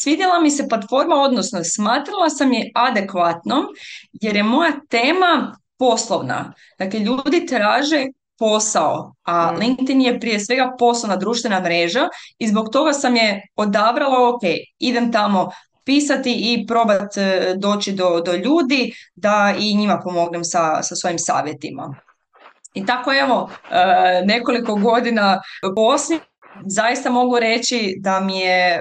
svidjela 0.00 0.40
mi 0.40 0.50
se 0.50 0.68
platforma, 0.68 1.14
odnosno 1.16 1.64
smatrala 1.64 2.30
sam 2.30 2.52
je 2.52 2.70
adekvatnom 2.74 3.64
jer 4.12 4.36
je 4.36 4.42
moja 4.42 4.72
tema 4.88 5.56
poslovna. 5.78 6.52
Dakle, 6.78 7.00
ljudi 7.00 7.46
traže 7.46 8.06
posao, 8.38 9.14
a 9.22 9.52
mm. 9.52 9.56
LinkedIn 9.56 10.00
je 10.00 10.20
prije 10.20 10.40
svega 10.40 10.74
poslovna 10.78 11.16
društvena 11.16 11.60
mreža 11.60 12.08
i 12.38 12.48
zbog 12.48 12.68
toga 12.72 12.92
sam 12.92 13.16
je 13.16 13.42
odabrala, 13.56 14.28
ok, 14.28 14.42
idem 14.78 15.12
tamo 15.12 15.50
pisati 15.84 16.32
i 16.32 16.66
probati 16.66 17.20
e, 17.20 17.54
doći 17.56 17.92
do, 17.92 18.20
do 18.20 18.32
ljudi 18.32 18.92
da 19.14 19.54
i 19.58 19.74
njima 19.74 20.00
pomognem 20.04 20.44
sa, 20.44 20.82
sa 20.82 20.96
svojim 20.96 21.18
savjetima. 21.18 21.94
I 22.74 22.86
tako 22.86 23.12
evo, 23.14 23.50
e, 23.70 24.22
nekoliko 24.24 24.74
godina 24.74 25.40
poslije 25.74 26.20
zaista 26.66 27.10
mogu 27.10 27.38
reći 27.38 27.96
da 28.00 28.20
mi 28.20 28.38
je 28.38 28.74
e, 28.74 28.80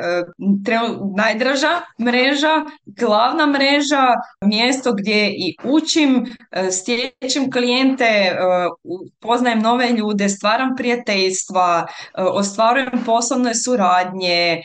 najdraža 1.17 1.81
mreža, 2.01 2.65
glavna 2.85 3.45
mreža, 3.45 4.07
mjesto 4.41 4.93
gdje 4.93 5.29
i 5.29 5.55
učim, 5.63 6.35
stječem 6.71 7.51
klijente, 7.51 8.37
poznajem 9.19 9.59
nove 9.59 9.89
ljude, 9.89 10.29
stvaram 10.29 10.75
prijateljstva, 10.75 11.87
ostvarujem 12.17 13.03
poslovne 13.05 13.55
suradnje, 13.55 14.61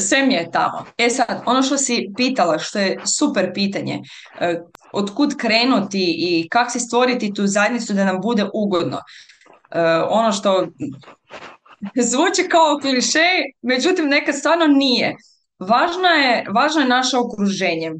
sve 0.00 0.26
mi 0.26 0.34
je 0.34 0.50
tamo. 0.50 0.84
E 0.98 1.10
sad, 1.10 1.42
ono 1.46 1.62
što 1.62 1.76
si 1.76 2.10
pitala, 2.16 2.58
što 2.58 2.78
je 2.78 3.00
super 3.04 3.52
pitanje, 3.54 4.02
e, 4.40 4.60
od 4.92 5.14
kud 5.14 5.36
krenuti 5.36 6.14
i 6.18 6.48
kako 6.48 6.70
si 6.70 6.80
stvoriti 6.80 7.34
tu 7.34 7.46
zajednicu 7.46 7.94
da 7.94 8.04
nam 8.04 8.20
bude 8.20 8.46
ugodno. 8.54 9.00
E, 9.70 9.82
ono 10.08 10.32
što 10.32 10.66
zvuči 12.10 12.48
kao 12.48 12.78
kliše, 12.80 13.28
međutim 13.62 14.08
nekad 14.08 14.34
stvarno 14.34 14.66
nije. 14.66 15.16
Važno 15.58 16.08
je, 16.08 16.44
važno 16.54 16.80
je 16.80 16.88
naše 16.88 17.16
okruženje. 17.16 17.92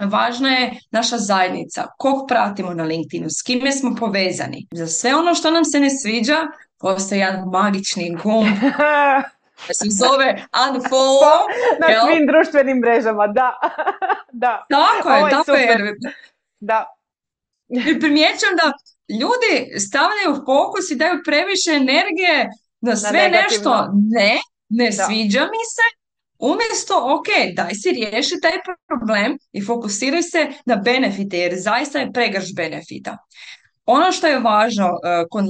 Važna 0.00 0.48
je 0.48 0.70
naša 0.90 1.18
zajednica, 1.18 1.86
kog 1.98 2.26
pratimo 2.28 2.74
na 2.74 2.84
LinkedInu, 2.84 3.30
s 3.30 3.42
kime 3.42 3.72
smo 3.72 3.94
povezani. 3.94 4.66
Za 4.72 4.86
sve 4.86 5.14
ono 5.14 5.34
što 5.34 5.50
nam 5.50 5.64
se 5.64 5.80
ne 5.80 5.90
sviđa, 5.90 6.38
postoji 6.78 7.18
jedan 7.18 7.48
magični 7.52 8.16
gum 8.22 8.46
se 9.78 9.84
zove 9.90 10.46
unfollow. 10.52 11.40
na 11.80 11.86
svim 12.04 12.26
društvenim 12.26 12.78
mrežama, 12.78 13.26
da. 13.26 13.54
da. 14.32 14.66
Tako 14.70 15.10
je, 15.10 15.30
tako 15.30 15.52
je. 15.52 15.94
Da. 16.60 16.86
I 17.68 18.00
primjećam 18.00 18.52
da 18.56 18.72
ljudi 19.20 19.78
stavljaju 19.80 20.44
fokus 20.46 20.90
i 20.90 20.96
daju 20.96 21.22
previše 21.24 21.70
energije 21.70 22.50
na 22.80 22.96
sve 22.96 23.30
nešto 23.30 23.88
ne, 24.10 24.38
ne 24.68 24.92
sviđa 24.92 25.40
mi 25.40 25.62
se, 25.74 25.86
umjesto, 26.38 27.14
ok, 27.18 27.54
daj 27.56 27.74
si 27.74 27.90
riješi 27.90 28.34
taj 28.42 28.58
problem 28.88 29.38
i 29.52 29.64
fokusiraj 29.64 30.22
se 30.22 30.46
na 30.64 30.76
benefite, 30.76 31.38
jer 31.38 31.54
zaista 31.56 31.98
je 31.98 32.12
pregrš 32.12 32.54
benefita. 32.54 33.18
Ono 33.86 34.12
što 34.12 34.26
je 34.26 34.40
važno 34.40 34.86
uh, 34.86 35.26
kod, 35.30 35.44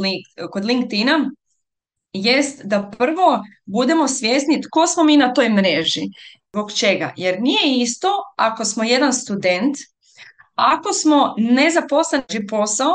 kod 0.50 0.64
LinkedIna 0.64 1.30
jest 2.12 2.60
da 2.64 2.90
prvo 2.98 3.42
budemo 3.64 4.08
svjesni 4.08 4.60
tko 4.60 4.86
smo 4.86 5.04
mi 5.04 5.16
na 5.16 5.34
toj 5.34 5.48
mreži. 5.48 6.02
Zbog 6.52 6.72
čega? 6.72 7.12
Jer 7.16 7.40
nije 7.40 7.82
isto 7.82 8.08
ako 8.36 8.64
smo 8.64 8.84
jedan 8.84 9.12
student, 9.12 9.76
ako 10.54 10.92
smo 10.92 11.34
nezaposleni 11.38 12.46
posao 12.50 12.94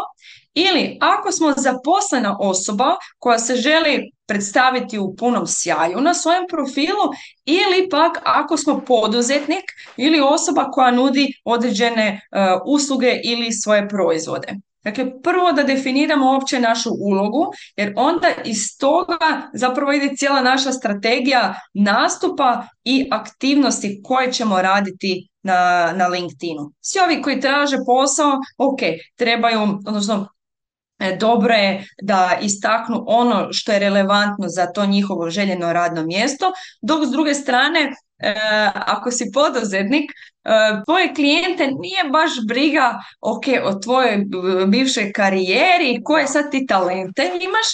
ili 0.54 0.98
ako 1.02 1.32
smo 1.32 1.54
zaposlena 1.58 2.38
osoba 2.40 2.96
koja 3.20 3.40
se 3.40 3.56
želi 3.56 4.12
predstaviti 4.28 5.00
u 5.00 5.16
punom 5.16 5.48
sjaju 5.48 6.02
na 6.02 6.14
svojem 6.14 6.44
profilu 6.50 7.06
ili 7.46 7.90
pak 7.90 8.18
ako 8.24 8.58
smo 8.58 8.82
poduzetnik 8.88 9.64
ili 9.98 10.22
osoba 10.22 10.72
koja 10.72 10.92
nudi 10.92 11.34
određene 11.46 12.08
e, 12.08 12.20
usluge 12.66 13.20
ili 13.24 13.52
svoje 13.52 13.90
proizvode. 13.90 14.48
Dakle, 14.84 15.22
prvo 15.22 15.52
da 15.52 15.64
definiramo 15.64 16.32
uopće 16.32 16.60
našu 16.60 16.90
ulogu, 17.00 17.52
jer 17.76 17.94
onda 17.96 18.28
iz 18.46 18.78
toga 18.80 19.50
zapravo 19.54 19.92
ide 19.92 20.16
cijela 20.16 20.42
naša 20.42 20.72
strategija 20.72 21.56
nastupa 21.74 22.68
i 22.84 23.08
aktivnosti 23.12 24.02
koje 24.04 24.32
ćemo 24.32 24.62
raditi 24.62 25.28
na, 25.44 25.92
na 25.96 26.08
LinkedInu. 26.08 26.72
Svi 26.82 27.00
ovi 27.00 27.22
koji 27.22 27.40
traže 27.42 27.78
posao, 27.86 28.32
ok, 28.58 28.80
trebaju, 29.16 29.62
odnosno 29.88 30.28
dobro 31.20 31.54
je 31.54 31.86
da 32.02 32.38
istaknu 32.42 33.04
ono 33.08 33.48
što 33.52 33.72
je 33.72 33.80
relevantno 33.80 34.48
za 34.48 34.66
to 34.66 34.86
njihovo 34.86 35.30
željeno 35.30 35.74
radno 35.74 36.04
mjesto, 36.04 36.52
dok 36.82 37.06
s 37.06 37.12
druge 37.12 37.34
strane 37.34 37.92
E, 38.22 38.36
ako 38.76 39.12
si 39.12 39.32
poduzetnik, 39.34 40.12
e, 40.12 40.52
tvoje 40.86 41.14
klijente 41.14 41.68
nije 41.68 42.04
baš 42.12 42.32
briga 42.48 43.00
ok, 43.22 43.44
o 43.64 43.74
tvojoj 43.74 44.26
bivšoj 44.68 45.12
karijeri, 45.14 46.02
koje 46.04 46.28
sad 46.28 46.52
ti 46.52 46.66
talente 46.68 47.24
imaš, 47.24 47.68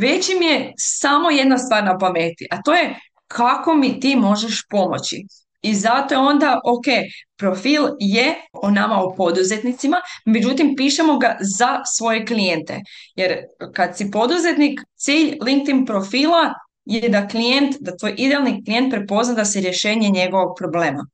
već 0.00 0.28
im 0.28 0.42
je 0.42 0.72
samo 0.76 1.30
jedna 1.30 1.58
stvar 1.58 1.84
na 1.84 1.98
pameti, 1.98 2.46
a 2.50 2.62
to 2.62 2.74
je 2.74 3.00
kako 3.26 3.74
mi 3.74 4.00
ti 4.00 4.16
možeš 4.16 4.62
pomoći. 4.70 5.26
I 5.64 5.74
zato 5.74 6.14
je 6.14 6.18
onda, 6.18 6.60
ok, 6.64 6.84
profil 7.36 7.82
je 8.00 8.34
o 8.52 8.70
nama, 8.70 9.02
o 9.02 9.14
poduzetnicima, 9.16 9.96
međutim 10.24 10.74
pišemo 10.76 11.18
ga 11.18 11.36
za 11.40 11.80
svoje 11.96 12.26
klijente. 12.26 12.80
Jer 13.14 13.36
kad 13.74 13.96
si 13.96 14.10
poduzetnik, 14.10 14.80
cilj 14.96 15.38
LinkedIn 15.42 15.86
profila 15.86 16.54
je 16.84 17.08
da 17.08 17.28
klijent, 17.28 17.76
da 17.80 17.96
tvoj 17.96 18.14
idealni 18.16 18.64
klijent 18.64 18.90
prepozna 18.90 19.34
da 19.34 19.44
se 19.44 19.60
rješenje 19.60 20.08
njegovog 20.08 20.56
problema. 20.58 21.06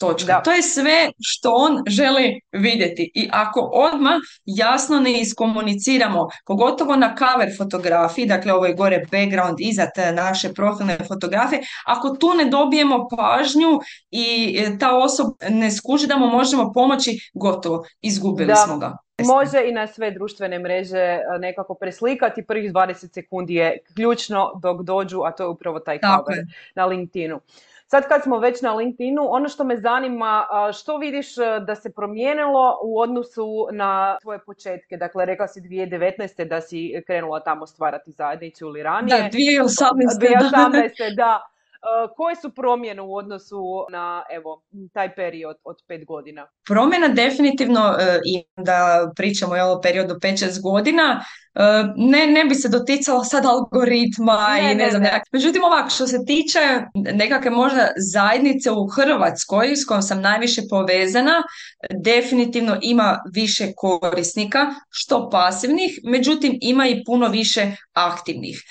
Točka. 0.00 0.40
To 0.44 0.50
je 0.50 0.62
sve 0.62 1.10
što 1.20 1.54
on 1.54 1.82
želi 1.86 2.40
vidjeti 2.52 3.10
i 3.14 3.28
ako 3.32 3.60
odmah 3.60 4.16
jasno 4.44 5.00
ne 5.00 5.20
iskomuniciramo, 5.20 6.28
pogotovo 6.46 6.96
na 6.96 7.16
cover 7.18 7.56
fotografiji, 7.58 8.26
dakle 8.26 8.52
ovo 8.52 8.66
je 8.66 8.74
gore 8.74 8.98
background 8.98 9.56
iza 9.58 9.86
naše 10.14 10.52
profilne 10.52 10.98
fotografije, 11.08 11.62
ako 11.86 12.08
tu 12.08 12.34
ne 12.34 12.44
dobijemo 12.44 13.08
pažnju 13.16 13.80
i 14.10 14.56
ta 14.80 14.96
osoba 14.96 15.30
ne 15.48 15.70
skuži 15.70 16.06
da 16.06 16.16
mu 16.16 16.26
možemo 16.26 16.72
pomoći, 16.72 17.30
gotovo, 17.34 17.84
izgubili 18.00 18.52
smo 18.64 18.78
ga. 18.78 18.96
može 19.26 19.68
i 19.68 19.72
na 19.72 19.86
sve 19.86 20.10
društvene 20.10 20.58
mreže 20.58 21.18
nekako 21.40 21.74
preslikati. 21.74 22.46
Prvih 22.46 22.72
20 22.72 23.14
sekundi 23.14 23.54
je 23.54 23.78
ključno 23.94 24.52
dok 24.62 24.82
dođu, 24.82 25.20
a 25.22 25.32
to 25.32 25.42
je 25.42 25.48
upravo 25.48 25.78
taj 25.80 25.98
cover 25.98 26.44
na 26.74 26.86
LinkedInu. 26.86 27.40
Sad 27.90 28.08
kad 28.08 28.22
smo 28.22 28.38
već 28.38 28.62
na 28.62 28.74
LinkedInu, 28.74 29.22
ono 29.28 29.48
što 29.48 29.64
me 29.64 29.80
zanima, 29.80 30.46
što 30.80 30.96
vidiš 30.96 31.38
e, 31.38 31.60
da 31.66 31.74
se 31.74 31.92
promijenilo 31.92 32.78
u 32.82 33.00
odnosu 33.00 33.68
na 33.72 34.18
tvoje 34.22 34.38
početke? 34.38 34.96
Dakle, 34.96 35.24
rekla 35.24 35.48
si 35.48 35.60
2019. 35.60 36.44
da 36.44 36.60
si 36.60 37.02
krenula 37.06 37.40
tamo 37.40 37.66
stvarati 37.66 38.12
zajednicu 38.12 38.66
ili 38.66 38.82
ranije. 38.82 39.22
Da, 39.22 39.28
2018. 39.28 39.68
2018. 40.20 41.16
da. 41.16 41.40
Eh, 41.82 42.08
koje 42.16 42.36
su 42.36 42.50
promjene 42.50 43.02
u 43.02 43.16
odnosu 43.16 43.86
na 43.90 44.22
evo, 44.30 44.62
taj 44.92 45.14
period 45.14 45.56
od 45.64 45.76
pet 45.88 46.04
godina? 46.04 46.46
Promjena 46.68 47.08
definitivno 47.08 47.96
eh, 48.00 48.18
i 48.24 48.44
da 48.56 49.10
pričamo 49.16 49.52
o 49.52 49.80
periodu 49.82 50.14
5-6 50.14 50.62
godina, 50.62 51.24
ne, 51.96 52.26
ne 52.26 52.44
bi 52.44 52.54
se 52.54 52.68
doticalo 52.68 53.24
sad 53.24 53.46
algoritma 53.46 54.58
i 54.72 54.74
ne, 54.74 54.90
znam. 54.90 55.02
Međutim, 55.32 55.64
ovako, 55.64 55.90
što 55.90 56.06
se 56.06 56.18
tiče 56.26 56.58
nekakve 56.94 57.50
možda 57.50 57.88
zajednice 58.12 58.70
u 58.70 58.86
Hrvatskoj 58.86 59.76
s 59.76 59.84
kojom 59.84 60.02
sam 60.02 60.20
najviše 60.20 60.62
povezana, 60.70 61.42
definitivno 62.04 62.78
ima 62.82 63.18
više 63.34 63.72
korisnika, 63.76 64.66
što 64.90 65.30
pasivnih, 65.30 65.98
međutim 66.04 66.58
ima 66.60 66.88
i 66.88 67.02
puno 67.06 67.28
više 67.28 67.72
aktivnih. 67.92 68.62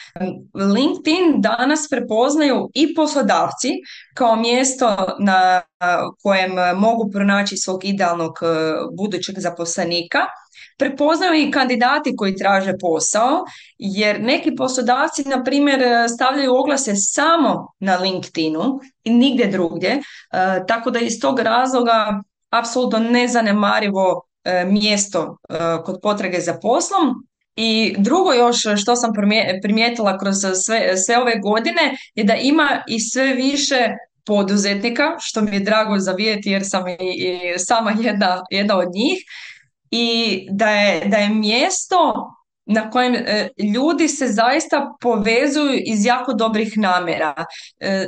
LinkedIn 0.53 1.41
danas 1.41 1.88
prepoznaju 1.89 2.69
i 2.74 2.95
poslodavci 2.95 3.69
kao 4.15 4.36
mjesto 4.36 4.95
na 5.19 5.62
kojem 6.24 6.51
mogu 6.75 7.09
pronaći 7.12 7.57
svog 7.57 7.86
idealnog 7.86 8.31
e, 8.41 8.45
budućeg 8.98 9.36
zaposlenika. 9.39 10.19
Prepoznaju 10.79 11.33
i 11.33 11.51
kandidati 11.51 12.15
koji 12.15 12.36
traže 12.36 12.74
posao, 12.81 13.45
jer 13.77 14.21
neki 14.21 14.55
poslodavci, 14.55 15.24
na 15.29 15.43
primjer, 15.43 15.81
stavljaju 16.15 16.55
oglase 16.55 16.95
samo 16.95 17.67
na 17.79 17.95
LinkedInu 17.98 18.79
i 19.03 19.09
nigdje 19.09 19.48
drugdje, 19.48 19.89
e, 19.89 20.01
tako 20.67 20.91
da 20.91 21.00
iz 21.00 21.19
tog 21.21 21.39
razloga 21.39 22.21
apsolutno 22.50 23.00
nezanemarivo 23.00 24.21
e, 24.43 24.65
mjesto 24.65 25.38
kod 25.86 26.00
potrage 26.01 26.39
za 26.39 26.59
poslom, 26.62 27.29
i 27.62 27.95
drugo 27.98 28.33
još 28.33 28.57
što 28.81 28.95
sam 28.95 29.12
primijetila 29.62 30.17
kroz 30.17 30.36
sve, 30.65 30.98
sve 30.98 31.17
ove 31.17 31.39
godine 31.39 31.98
je 32.15 32.24
da 32.24 32.36
ima 32.36 32.83
i 32.88 33.00
sve 33.00 33.33
više 33.33 33.89
poduzetnika, 34.25 35.03
što 35.19 35.41
mi 35.41 35.55
je 35.55 35.59
drago 35.59 36.00
za 36.00 36.15
jer 36.43 36.62
sam 36.65 36.88
i, 36.88 36.98
sama 37.57 37.93
jedna, 38.00 38.43
jedna 38.51 38.77
od 38.77 38.88
njih 38.93 39.17
i 39.91 40.48
da 40.51 40.69
je, 40.69 41.05
da 41.05 41.17
je 41.17 41.29
mjesto 41.29 42.31
na 42.65 42.89
kojem 42.89 43.15
e, 43.15 43.50
ljudi 43.74 44.08
se 44.08 44.27
zaista 44.27 44.96
povezuju 45.01 45.81
iz 45.86 46.05
jako 46.05 46.34
dobrih 46.34 46.77
namjera. 46.77 47.46
E, 47.79 48.08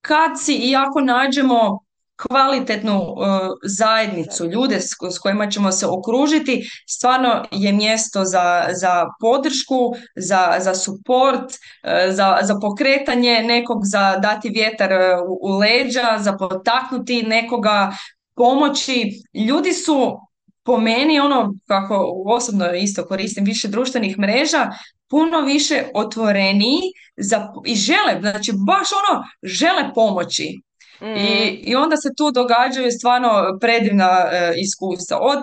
kad 0.00 0.30
si 0.40 0.54
i 0.54 0.76
ako 0.76 1.00
nađemo 1.00 1.86
kvalitetnu 2.16 2.98
uh, 3.00 3.16
zajednicu, 3.64 4.46
ljude 4.46 4.80
s, 4.80 5.18
kojima 5.22 5.50
ćemo 5.50 5.72
se 5.72 5.86
okružiti, 5.86 6.62
stvarno 6.88 7.44
je 7.50 7.72
mjesto 7.72 8.24
za, 8.24 8.66
za 8.72 9.04
podršku, 9.20 9.94
za, 10.16 10.56
za 10.58 10.74
suport, 10.74 11.44
uh, 11.50 12.14
za, 12.14 12.38
za 12.42 12.54
pokretanje 12.60 13.42
nekog, 13.42 13.80
za 13.84 14.16
dati 14.16 14.48
vjetar 14.48 14.92
uh, 14.92 15.28
u, 15.28 15.38
u 15.42 15.58
leđa, 15.58 16.18
za 16.18 16.36
potaknuti 16.36 17.22
nekoga, 17.22 17.92
pomoći. 18.34 19.22
Ljudi 19.48 19.72
su 19.72 20.25
po 20.66 20.78
meni 20.78 21.20
ono 21.20 21.54
kako 21.66 22.12
osobno 22.26 22.74
isto 22.74 23.06
koristim 23.06 23.44
više 23.44 23.68
društvenih 23.68 24.18
mreža 24.18 24.70
puno 25.08 25.40
više 25.40 25.84
otvoreniji 25.94 26.80
za, 27.16 27.48
i 27.66 27.74
žele, 27.74 28.20
znači 28.20 28.52
baš 28.66 28.88
ono 28.92 29.24
žele 29.42 29.94
pomoći 29.94 30.60
i, 31.00 31.06
mm. 31.06 31.70
I 31.70 31.76
onda 31.76 31.96
se 31.96 32.08
tu 32.16 32.30
događaju 32.30 32.90
stvarno 32.90 33.58
predivna 33.60 34.10
e, 34.10 34.52
iskustva. 34.56 35.18
Od 35.20 35.38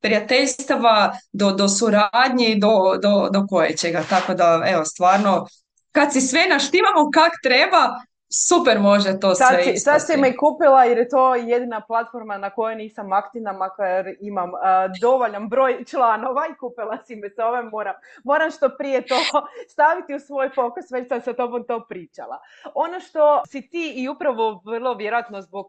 prijateljstava 0.00 1.18
do, 1.32 1.50
do 1.52 1.68
suradnje 1.68 2.48
i 2.48 2.60
do, 2.60 2.96
do, 3.02 3.28
do 3.32 3.46
kojećega. 3.48 4.04
Tako 4.10 4.34
da, 4.34 4.62
evo, 4.66 4.84
stvarno, 4.84 5.46
kad 5.92 6.12
si 6.12 6.20
sve 6.20 6.46
naštimamo 6.48 7.10
kak 7.14 7.32
treba, 7.42 7.88
super 8.28 8.78
može 8.78 9.20
to 9.20 9.34
sad 9.34 9.48
sve 9.62 9.76
Sad 9.76 10.06
si 10.06 10.16
me 10.16 10.36
kupila 10.36 10.84
jer 10.84 10.98
je 10.98 11.08
to 11.08 11.34
jedina 11.34 11.80
platforma 11.80 12.38
na 12.38 12.50
kojoj 12.50 12.74
nisam 12.74 13.12
aktivna, 13.12 13.52
makar 13.52 14.04
imam 14.20 14.50
uh, 14.50 14.58
dovoljan 15.00 15.48
broj 15.48 15.84
članova 15.84 16.46
i 16.50 16.58
kupila 16.58 16.98
si 17.04 17.16
me 17.16 17.30
sa 17.30 17.46
ove 17.46 17.62
moram, 17.62 17.94
moram 18.24 18.50
što 18.50 18.68
prije 18.78 19.06
to 19.06 19.14
staviti 19.72 20.14
u 20.14 20.20
svoj 20.20 20.50
fokus, 20.54 20.84
već 20.90 21.08
sam 21.08 21.20
sa 21.20 21.32
tobom 21.32 21.64
to 21.66 21.86
pričala. 21.88 22.38
Ono 22.74 23.00
što 23.00 23.42
si 23.48 23.68
ti 23.68 23.92
i 23.96 24.08
upravo 24.08 24.62
vrlo 24.64 24.94
vjerojatno 24.94 25.42
zbog 25.42 25.66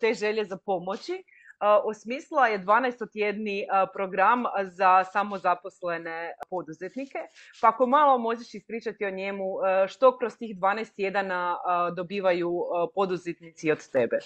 te 0.00 0.14
želje 0.14 0.44
za 0.44 0.56
pomoći, 0.56 1.24
osmislila 1.84 2.46
je 2.46 2.58
12-tjedni 2.58 3.66
program 3.92 4.44
za 4.64 5.04
samozaposlene 5.12 6.32
poduzetnike. 6.50 7.18
Pa 7.60 7.68
ako 7.68 7.86
malo 7.86 8.18
možeš 8.18 8.54
ispričati 8.54 9.04
o 9.04 9.10
njemu, 9.10 9.44
što 9.88 10.18
kroz 10.18 10.36
tih 10.36 10.56
12 10.56 10.94
tjedana 10.94 11.56
dobivaju 11.96 12.50
poduzetnici 12.94 13.70
od 13.70 13.90
tebe? 13.90 14.18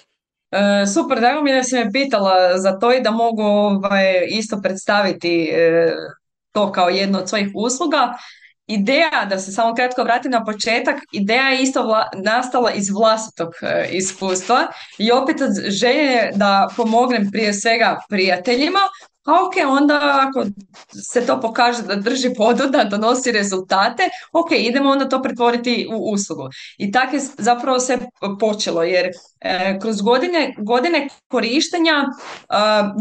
E, 0.50 0.86
super, 0.86 1.20
drago 1.20 1.42
mi 1.42 1.52
da 1.52 1.62
si 1.62 1.74
me 1.76 1.92
pitala 1.92 2.58
za 2.58 2.78
to 2.78 2.92
i 2.92 3.00
da 3.00 3.10
mogu 3.10 3.42
ovaj, 3.42 4.26
isto 4.28 4.60
predstaviti 4.62 5.50
e, 5.52 5.92
to 6.52 6.72
kao 6.72 6.88
jednu 6.88 7.18
od 7.18 7.28
svojih 7.28 7.50
usluga. 7.54 8.14
Ideja, 8.70 9.26
da 9.30 9.38
se 9.38 9.52
samo 9.52 9.74
kratko 9.74 10.02
vratim 10.02 10.30
na 10.30 10.44
početak, 10.44 10.96
ideja 11.12 11.48
je 11.48 11.62
isto 11.62 12.04
nastala 12.24 12.72
iz 12.72 12.90
vlastitog 12.90 13.52
e, 13.62 13.88
iskustva 13.92 14.66
i 14.98 15.12
opet 15.12 15.36
želje 15.68 16.30
da 16.34 16.68
pomognem 16.76 17.30
prije 17.30 17.54
svega 17.54 17.98
prijateljima, 18.08 18.80
a 19.24 19.46
ok, 19.46 19.54
onda 19.68 20.26
ako 20.28 20.44
se 21.10 21.26
to 21.26 21.40
pokaže 21.40 21.82
da 21.82 21.96
drži 21.96 22.30
vodu, 22.38 22.66
da 22.66 22.84
donosi 22.84 23.32
rezultate, 23.32 24.02
ok, 24.32 24.48
idemo 24.52 24.90
onda 24.90 25.08
to 25.08 25.22
pretvoriti 25.22 25.88
u 25.92 26.12
uslugu. 26.12 26.48
I 26.78 26.92
tako 26.92 27.16
je 27.16 27.22
zapravo 27.38 27.78
se 27.78 27.98
počelo, 28.40 28.82
jer 28.82 29.10
e, 29.40 29.78
kroz 29.80 30.02
godine, 30.02 30.54
godine 30.58 31.08
korištenja 31.28 31.92
e, 31.92 32.06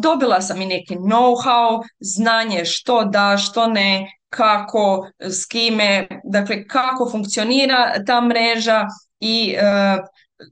dobila 0.01 0.41
sam 0.41 0.61
i 0.61 0.65
neki 0.65 0.95
know-how, 0.95 1.83
znanje 1.99 2.65
što 2.65 3.03
da, 3.03 3.37
što 3.37 3.67
ne, 3.67 4.18
kako, 4.29 5.09
s 5.19 5.45
kime, 5.45 6.07
dakle 6.23 6.67
kako 6.67 7.09
funkcionira 7.11 8.03
ta 8.05 8.21
mreža 8.21 8.85
i 9.19 9.55
e, 9.57 9.97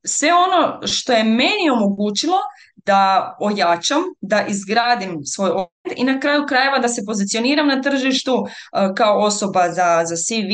sve 0.05 0.29
ono 0.33 0.87
što 0.87 1.13
je 1.13 1.23
meni 1.23 1.69
omogućilo 1.71 2.37
da 2.85 3.35
ojačam, 3.39 4.01
da 4.21 4.45
izgradim 4.47 5.19
svoj 5.25 5.49
opet 5.49 5.93
i 5.95 6.03
na 6.03 6.19
kraju 6.19 6.45
krajeva 6.47 6.79
da 6.79 6.87
se 6.87 7.01
pozicioniram 7.05 7.67
na 7.67 7.81
tržištu 7.81 8.45
e, 8.47 8.89
kao 8.97 9.19
osoba 9.19 9.69
za, 9.71 10.03
za 10.05 10.15
CV, 10.15 10.51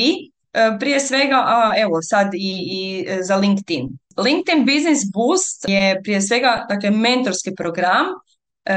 e, 0.53 0.77
prije 0.79 0.99
svega, 0.99 1.35
a 1.35 1.73
evo 1.77 2.01
sad 2.01 2.33
i, 2.33 2.59
i 2.71 3.05
za 3.21 3.35
LinkedIn. 3.35 3.89
LinkedIn 4.17 4.65
Business 4.65 5.01
Boost 5.13 5.65
je 5.67 6.01
prije 6.03 6.21
svega 6.21 6.65
dakle, 6.69 6.91
mentorski 6.91 7.51
program, 7.55 8.05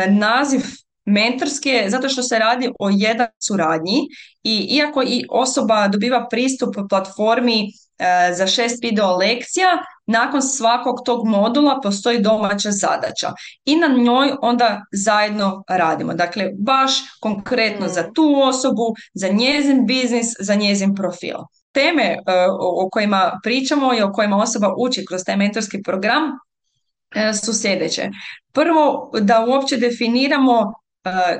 naziv 0.08 0.60
mentorske 1.06 1.84
zato 1.88 2.08
što 2.08 2.22
se 2.22 2.38
radi 2.38 2.70
o 2.78 2.90
jedan 2.92 3.26
suradnji 3.38 4.00
i 4.42 4.68
iako 4.70 5.02
i 5.02 5.24
osoba 5.30 5.88
dobiva 5.88 6.26
pristup 6.30 6.74
platformi 6.88 7.62
e, 7.98 8.34
za 8.34 8.46
šest 8.46 8.82
video 8.82 9.16
lekcija, 9.16 9.68
nakon 10.06 10.42
svakog 10.42 10.96
tog 11.04 11.26
modula 11.26 11.80
postoji 11.82 12.18
domaća 12.18 12.70
zadaća 12.70 13.32
i 13.64 13.76
na 13.76 13.88
njoj 13.88 14.32
onda 14.42 14.82
zajedno 14.92 15.64
radimo. 15.68 16.14
Dakle, 16.14 16.50
baš 16.58 16.92
konkretno 17.20 17.88
za 17.88 18.12
tu 18.14 18.40
osobu, 18.42 18.94
za 19.14 19.28
njezin 19.28 19.86
biznis, 19.86 20.26
za 20.40 20.54
njezin 20.54 20.94
profil. 20.94 21.36
Teme 21.72 22.04
e, 22.04 22.16
o 22.60 22.88
kojima 22.90 23.40
pričamo 23.42 23.94
i 23.94 24.02
o 24.02 24.12
kojima 24.12 24.36
osoba 24.36 24.74
uči 24.78 25.04
kroz 25.08 25.20
taj 25.26 25.36
mentorski 25.36 25.82
program 25.82 26.22
e, 27.14 27.32
su 27.32 27.60
sljedeće. 27.60 28.10
Prvo, 28.52 29.10
da 29.20 29.46
uopće 29.48 29.76
definiramo 29.76 30.72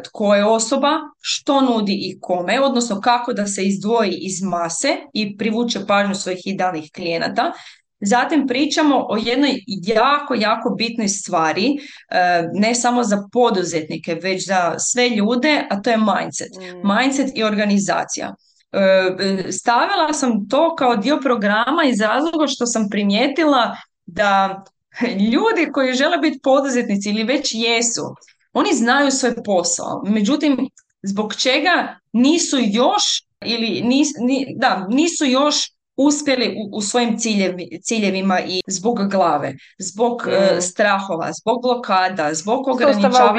tko 0.05 0.35
je 0.35 0.45
osoba, 0.45 0.91
što 1.21 1.61
nudi 1.61 1.93
i 1.93 2.19
kome, 2.21 2.61
odnosno 2.61 3.01
kako 3.01 3.33
da 3.33 3.47
se 3.47 3.65
izdvoji 3.65 4.19
iz 4.21 4.43
mase 4.43 4.97
i 5.13 5.37
privuče 5.37 5.87
pažnju 5.87 6.15
svojih 6.15 6.41
idealnih 6.45 6.91
klijenata. 6.95 7.53
Zatim 8.01 8.47
pričamo 8.47 9.07
o 9.09 9.17
jednoj 9.17 9.61
jako, 9.67 10.35
jako 10.35 10.75
bitnoj 10.79 11.09
stvari, 11.09 11.67
e, 12.11 12.49
ne 12.53 12.75
samo 12.75 13.05
za 13.05 13.29
poduzetnike, 13.33 14.15
već 14.15 14.47
za 14.47 14.75
sve 14.79 15.09
ljude, 15.09 15.67
a 15.71 15.83
to 15.83 15.91
je 15.91 15.97
mindset. 15.97 16.51
Mm. 16.61 16.95
Mindset 16.97 17.31
i 17.35 17.45
organizacija. 17.45 18.35
E, 18.73 19.53
stavila 19.53 20.13
sam 20.13 20.49
to 20.49 20.75
kao 20.75 20.97
dio 20.97 21.21
programa 21.23 21.85
iz 21.85 22.01
razloga 22.01 22.47
što 22.47 22.67
sam 22.67 22.89
primijetila 22.91 23.77
da 24.07 24.65
ljudi 25.33 25.73
koji 25.73 25.95
žele 25.95 26.19
biti 26.19 26.41
poduzetnici 26.43 27.11
ili 27.11 27.25
već 27.25 27.55
jesu, 27.55 28.15
Oni 28.57 28.75
znaju 28.75 29.11
svoj 29.11 29.35
posao, 29.45 30.03
međutim, 30.07 30.69
zbog 31.03 31.35
čega 31.35 31.99
nisu 32.13 32.57
još 32.61 33.03
ili 33.45 33.83
nis, 33.85 34.09
ni, 34.21 34.47
da, 34.59 34.87
nisu 34.89 35.25
još 35.25 35.57
uspjeli 35.97 36.57
u, 36.59 36.77
u 36.77 36.81
svojim 36.81 37.19
ciljevi, 37.19 37.81
ciljevima 37.83 38.41
i 38.41 38.61
zbog 38.67 39.11
glave, 39.11 39.55
zbog 39.79 40.29
e, 40.29 40.57
Mm. 40.57 40.61
strahova, 40.61 41.33
zbog 41.33 41.63
blokada, 41.63 42.35
zbog 42.35 42.69
ograničavajućih 42.69 43.33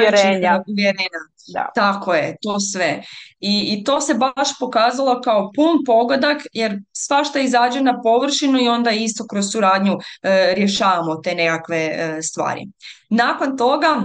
uvjerenja. 0.66 1.12
Da. 1.54 1.70
Tako 1.74 2.14
je, 2.14 2.36
to 2.42 2.60
sve. 2.60 3.02
I, 3.40 3.60
I 3.72 3.84
to 3.84 4.00
se 4.00 4.14
baš 4.14 4.58
pokazalo 4.60 5.20
kao 5.20 5.50
pun 5.56 5.84
pogodak 5.86 6.42
jer 6.52 6.78
svašta 6.92 7.40
izađe 7.40 7.80
na 7.80 8.02
površinu 8.02 8.60
i 8.60 8.68
onda 8.68 8.90
isto 8.90 9.26
kroz 9.26 9.44
suradnju 9.52 9.92
e, 10.22 10.54
rješavamo 10.56 11.16
te 11.16 11.34
nekakve 11.34 11.76
e, 11.76 12.22
stvari. 12.22 12.66
Nakon 13.10 13.56
toga 13.56 14.02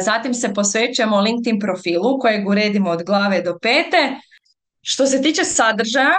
zatim 0.00 0.34
se 0.34 0.54
posvećujemo 0.54 1.20
LinkedIn 1.20 1.60
profilu 1.60 2.18
kojeg 2.18 2.48
uredimo 2.48 2.90
od 2.90 3.02
glave 3.02 3.42
do 3.42 3.58
pete. 3.62 4.20
Što 4.82 5.06
se 5.06 5.22
tiče 5.22 5.44
sadržaja, 5.44 6.16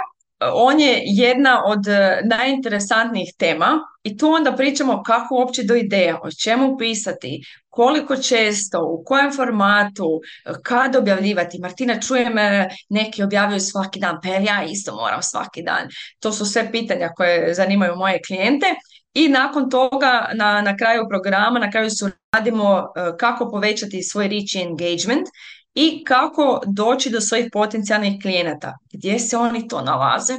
on 0.52 0.80
je 0.80 1.02
jedna 1.04 1.62
od 1.66 1.88
e, 1.88 2.20
najinteresantnijih 2.24 3.34
tema 3.38 3.78
i 4.02 4.16
tu 4.16 4.28
onda 4.28 4.52
pričamo 4.52 5.02
kako 5.02 5.34
uopće 5.34 5.62
do 5.62 5.74
ideja, 5.74 6.18
o 6.22 6.30
čemu 6.44 6.76
pisati, 6.78 7.42
koliko 7.68 8.16
često, 8.16 8.80
u 8.84 9.04
kojem 9.04 9.32
formatu, 9.32 10.20
e, 10.44 10.52
kad 10.62 10.96
objavljivati. 10.96 11.58
Martina, 11.58 12.00
čujem 12.00 12.38
e, 12.38 12.68
neki 12.88 13.22
objavljuju 13.22 13.60
svaki 13.60 14.00
dan, 14.00 14.18
pa 14.22 14.28
ja 14.28 14.64
isto 14.64 14.94
moram 14.94 15.22
svaki 15.22 15.62
dan. 15.62 15.88
To 16.20 16.32
su 16.32 16.46
sve 16.46 16.72
pitanja 16.72 17.08
koje 17.16 17.54
zanimaju 17.54 17.96
moje 17.96 18.20
klijente. 18.26 18.66
I 19.14 19.28
nakon 19.28 19.70
toga, 19.70 20.30
na, 20.34 20.62
na 20.62 20.76
kraju 20.76 21.06
programa, 21.08 21.58
na 21.58 21.70
kraju 21.70 21.90
su 21.90 22.10
radimo 22.32 22.86
kako 23.18 23.50
povećati 23.50 24.02
svoj 24.02 24.28
reach 24.28 24.54
i 24.54 24.60
engagement 24.60 25.28
i 25.74 26.04
kako 26.04 26.60
doći 26.66 27.10
do 27.10 27.20
svojih 27.20 27.48
potencijalnih 27.52 28.22
klijenata, 28.22 28.72
gdje 28.92 29.18
se 29.18 29.36
oni 29.36 29.68
to 29.68 29.82
nalaze, 29.82 30.34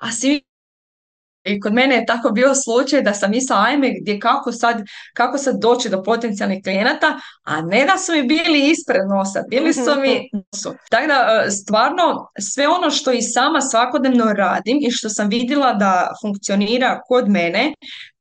a 0.00 0.12
svi 0.12 0.42
i 1.46 1.60
kod 1.60 1.74
mene 1.74 1.94
je 1.94 2.06
tako 2.06 2.30
bio 2.30 2.54
slučaj 2.54 3.02
da 3.02 3.14
sam 3.14 3.30
mislila 3.30 3.62
ajme 3.62 3.94
gdje 4.00 4.20
kako 4.20 4.52
sad, 4.52 4.82
kako 5.14 5.38
sad 5.38 5.60
doći 5.60 5.88
do 5.88 6.02
potencijalnih 6.02 6.62
klijenata, 6.62 7.20
a 7.44 7.62
ne 7.62 7.86
da 7.86 7.98
su 7.98 8.12
mi 8.12 8.22
bili 8.22 8.70
ispred 8.70 9.02
nosa, 9.08 9.42
bili 9.50 9.72
su 9.72 10.00
mi 10.00 10.30
nosu. 10.32 10.74
Tako 10.90 11.06
da 11.06 11.44
e, 11.46 11.50
stvarno 11.50 12.30
sve 12.40 12.68
ono 12.68 12.90
što 12.90 13.12
i 13.12 13.22
sama 13.22 13.60
svakodnevno 13.60 14.24
radim 14.32 14.78
i 14.80 14.90
što 14.90 15.08
sam 15.08 15.28
vidjela 15.28 15.72
da 15.72 16.08
funkcionira 16.22 17.00
kod 17.08 17.28
mene, 17.28 17.72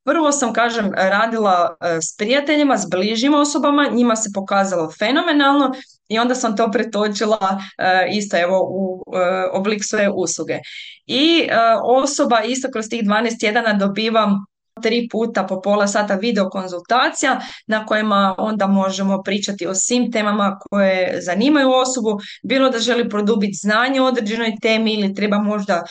Prvo 0.05 0.31
sam, 0.31 0.53
kažem, 0.53 0.91
radila 0.95 1.75
e, 1.81 2.01
s 2.01 2.17
prijateljima, 2.17 2.77
s 2.77 2.89
bližim 2.89 3.33
osobama, 3.33 3.87
njima 3.91 4.15
se 4.15 4.29
pokazalo 4.33 4.91
fenomenalno 4.99 5.71
i 6.07 6.19
onda 6.19 6.35
sam 6.35 6.57
to 6.57 6.71
pretočila 6.71 7.59
e, 7.77 8.07
isto 8.11 8.37
evo 8.37 8.59
u 8.71 9.03
e, 9.15 9.49
oblik 9.53 9.83
svoje 9.83 10.11
usluge. 10.15 10.59
I 11.07 11.47
osoba 11.83 12.41
isto 12.41 12.71
kroz 12.71 12.85
tih 12.89 13.03
12 13.03 13.39
tjedana 13.39 13.73
dobivam 13.73 14.45
tri 14.81 15.07
puta 15.11 15.43
po 15.43 15.61
pola 15.61 15.87
sata 15.87 16.15
video 16.15 16.49
konzultacija 16.49 17.39
na 17.67 17.85
kojima 17.85 18.35
onda 18.37 18.67
možemo 18.67 19.23
pričati 19.23 19.67
o 19.67 19.75
svim 19.75 20.11
temama 20.11 20.59
koje 20.59 21.21
zanimaju 21.21 21.71
osobu, 21.71 22.19
bilo 22.43 22.69
da 22.69 22.79
želi 22.79 23.09
produbiti 23.09 23.53
znanje 23.53 24.01
o 24.01 24.05
određenoj 24.05 24.55
temi 24.61 24.93
ili 24.93 25.13
treba 25.13 25.37
možda 25.37 25.83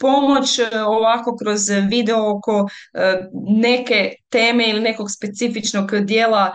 pomoć 0.00 0.60
ovako 0.86 1.36
kroz 1.36 1.60
video 1.90 2.36
oko 2.36 2.68
neke 3.48 4.12
teme 4.28 4.68
ili 4.68 4.80
nekog 4.80 5.10
specifičnog 5.10 5.90
dijela 6.00 6.52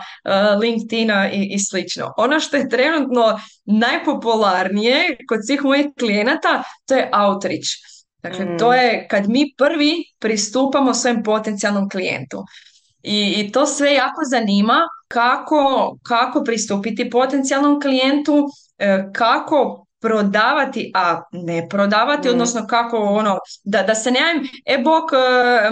LinkedIna 0.60 1.30
i, 1.30 1.48
i 1.50 1.58
slično. 1.58 2.14
Ono 2.16 2.40
što 2.40 2.56
je 2.56 2.68
trenutno 2.68 3.40
najpopularnije 3.64 5.16
kod 5.28 5.38
svih 5.46 5.64
mojih 5.64 5.86
klijenata 5.98 6.62
to 6.88 6.94
je 6.94 7.10
outreach. 7.12 7.95
Dakle, 8.22 8.56
to 8.58 8.72
je 8.72 9.08
kad 9.10 9.28
mi 9.28 9.54
prvi 9.58 10.04
pristupamo 10.18 10.94
svojem 10.94 11.22
potencijalnom 11.22 11.90
klijentu. 11.90 12.44
I, 13.02 13.34
I 13.36 13.52
to 13.52 13.66
sve 13.66 13.94
jako 13.94 14.20
zanima 14.30 14.80
kako, 15.08 15.96
kako 16.02 16.44
pristupiti 16.44 17.10
potencijalnom 17.10 17.80
klijentu, 17.80 18.48
kako 19.12 19.86
prodavati, 20.00 20.92
a 20.94 21.22
ne 21.32 21.68
prodavati, 21.68 22.28
odnosno 22.28 22.66
kako 22.66 22.98
ono, 22.98 23.38
da, 23.64 23.82
da 23.82 23.94
se 23.94 24.10
ne 24.10 24.20
e 24.64 24.78
bok, 24.78 25.10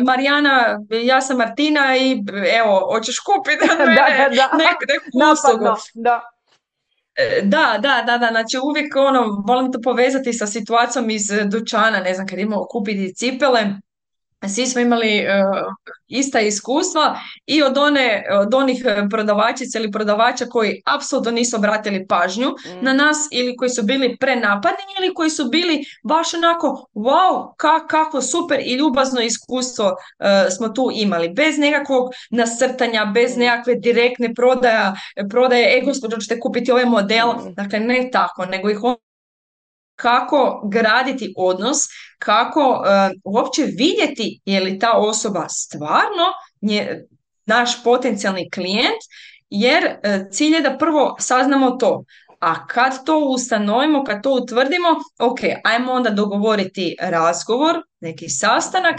Marijana, 0.06 0.78
ja 1.04 1.20
sam 1.20 1.36
Martina 1.36 1.96
i 1.96 2.22
evo, 2.58 2.88
hoćeš 2.92 3.18
kupiti 3.18 3.68
od 3.72 3.78
mene 3.88 3.94
da, 3.94 4.06
da, 4.28 4.36
da. 4.36 4.56
neku, 4.56 4.82
neku 4.88 5.32
uslugu. 5.32 5.64
Da. 5.94 6.33
Da, 7.42 7.78
da, 7.82 8.02
da, 8.06 8.18
da, 8.18 8.28
znači 8.30 8.58
uvijek 8.58 8.96
ono, 8.96 9.42
volim 9.46 9.72
to 9.72 9.80
povezati 9.82 10.32
sa 10.32 10.46
situacijom 10.46 11.10
iz 11.10 11.22
dućana, 11.50 12.00
ne 12.00 12.14
znam, 12.14 12.26
kad 12.26 12.38
imamo 12.38 12.64
kupiti 12.64 13.14
cipele, 13.14 13.60
svi 14.48 14.66
smo 14.66 14.80
imali 14.80 15.26
uh, 15.26 15.72
ista 16.06 16.40
iskustva 16.40 17.18
i 17.46 17.62
od, 17.62 17.78
one, 17.78 18.24
od 18.40 18.54
onih 18.54 18.84
prodavačica 19.10 19.78
ili 19.78 19.90
prodavača 19.90 20.46
koji 20.46 20.82
apsolutno 20.86 21.30
nisu 21.30 21.56
obratili 21.56 22.06
pažnju 22.06 22.48
Mm. 22.48 22.84
na 22.84 22.92
nas 22.92 23.16
ili 23.32 23.56
koji 23.56 23.70
su 23.70 23.82
bili 23.82 24.16
prenapadni 24.20 24.84
ili 25.00 25.14
koji 25.14 25.30
su 25.30 25.44
bili 25.44 25.84
baš 26.02 26.34
onako 26.34 26.86
wow, 26.94 27.54
ka, 27.56 27.86
kako 27.86 28.22
super 28.22 28.60
i 28.64 28.74
ljubazno 28.74 29.20
iskustvo 29.20 29.84
uh, 29.86 30.52
smo 30.56 30.68
tu 30.68 30.90
imali. 30.94 31.28
Bez 31.28 31.58
nekakvog 31.58 32.10
nasrtanja, 32.30 33.04
bez 33.14 33.36
Mm. 33.36 33.40
nekakve 33.40 33.74
direktne 33.74 34.34
prodaja, 34.34 34.94
prodaje, 35.30 35.78
e 35.78 35.80
gospođo, 35.84 36.16
ćete 36.16 36.40
kupiti 36.40 36.72
ovaj 36.72 36.84
model. 36.84 37.28
Mm. 37.28 37.54
Dakle, 37.54 37.80
ne 37.80 38.08
tako, 38.12 38.46
nego 38.46 38.70
ih 38.70 38.78
kako 39.96 40.62
graditi 40.64 41.34
odnos, 41.36 41.78
kako 42.18 42.60
uh, 42.70 42.86
uopće 43.24 43.62
vidjeti 43.62 44.40
je 44.44 44.60
li 44.60 44.78
ta 44.78 44.92
osoba 44.92 45.48
stvarno 45.48 46.24
nje, 46.62 47.04
naš 47.46 47.84
potencijalni 47.84 48.50
klijent, 48.50 49.00
jer 49.50 49.84
uh, 49.84 50.30
cilj 50.30 50.54
je 50.54 50.60
da 50.60 50.78
prvo 50.78 51.16
saznamo 51.18 51.70
to. 51.70 52.04
A 52.40 52.66
kad 52.66 53.04
to 53.04 53.18
ustanovimo, 53.18 54.04
kad 54.04 54.22
to 54.22 54.32
utvrdimo, 54.32 54.88
ok, 55.18 55.38
ajmo 55.64 55.92
onda 55.92 56.10
dogovoriti 56.10 56.96
razgovor, 57.00 57.82
neki 58.00 58.28
sastanak 58.28 58.96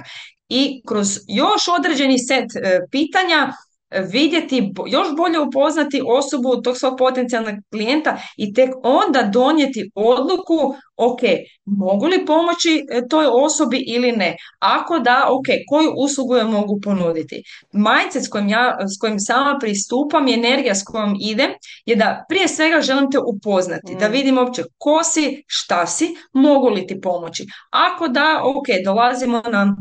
i 0.50 0.82
kroz 0.88 1.20
još 1.28 1.68
određeni 1.80 2.20
set 2.20 2.46
uh, 2.46 2.72
pitanja 2.92 3.54
vidjeti, 3.92 4.74
još 4.88 5.08
bolje 5.18 5.40
upoznati 5.40 6.02
osobu 6.08 6.62
tog 6.62 6.78
svog 6.78 6.94
potencijalnog 6.98 7.56
klijenta 7.72 8.18
i 8.38 8.54
tek 8.54 8.70
onda 8.84 9.22
donijeti 9.34 9.92
odluku, 9.96 10.76
ok, 10.98 11.20
mogu 11.66 12.06
li 12.06 12.26
pomoći 12.26 12.86
toj 13.10 13.26
osobi 13.32 13.84
ili 13.88 14.12
ne? 14.12 14.36
Ako 14.60 15.00
da, 15.00 15.28
ok, 15.30 15.46
koju 15.70 15.94
uslugu 15.98 16.36
je 16.36 16.44
mogu 16.44 16.80
ponuditi? 16.84 17.44
Mindset 17.74 18.24
s 18.24 18.30
kojim, 18.30 18.50
ja, 18.50 18.78
s 18.96 19.00
kojim 19.00 19.20
sama 19.20 19.58
pristupam 19.60 20.28
i 20.28 20.34
energija 20.34 20.76
s 20.76 20.84
kojom 20.84 21.16
idem 21.22 21.52
je 21.86 21.96
da 21.96 22.26
prije 22.30 22.48
svega 22.48 22.82
želim 22.82 23.12
te 23.12 23.18
upoznati, 23.20 23.96
mm. 23.96 24.00
da 24.00 24.08
vidim 24.08 24.38
uopće 24.38 24.64
ko 24.78 25.04
si, 25.04 25.44
šta 25.48 25.88
si, 25.88 26.16
mogu 26.34 26.70
li 26.70 26.88
ti 26.88 27.02
pomoći? 27.02 27.46
Ako 27.70 28.08
da, 28.08 28.42
ok, 28.44 28.66
dolazimo 28.86 29.42
na 29.52 29.76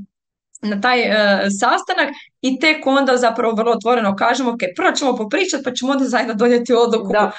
na 0.64 0.80
taj 0.80 1.00
uh, 1.00 1.14
sastanak 1.60 2.08
i 2.46 2.58
tek 2.60 2.86
onda 2.86 3.16
zapravo 3.16 3.54
vrlo 3.54 3.72
otvoreno 3.72 4.16
kažemo 4.16 4.50
ok, 4.50 4.58
prvo 4.76 4.92
ćemo 4.92 5.16
popričati 5.16 5.64
pa 5.64 5.70
ćemo 5.72 5.92
onda 5.92 6.04
zajedno 6.04 6.34
donijeti 6.34 6.74
odluku 6.74 7.12
uh, 7.12 7.30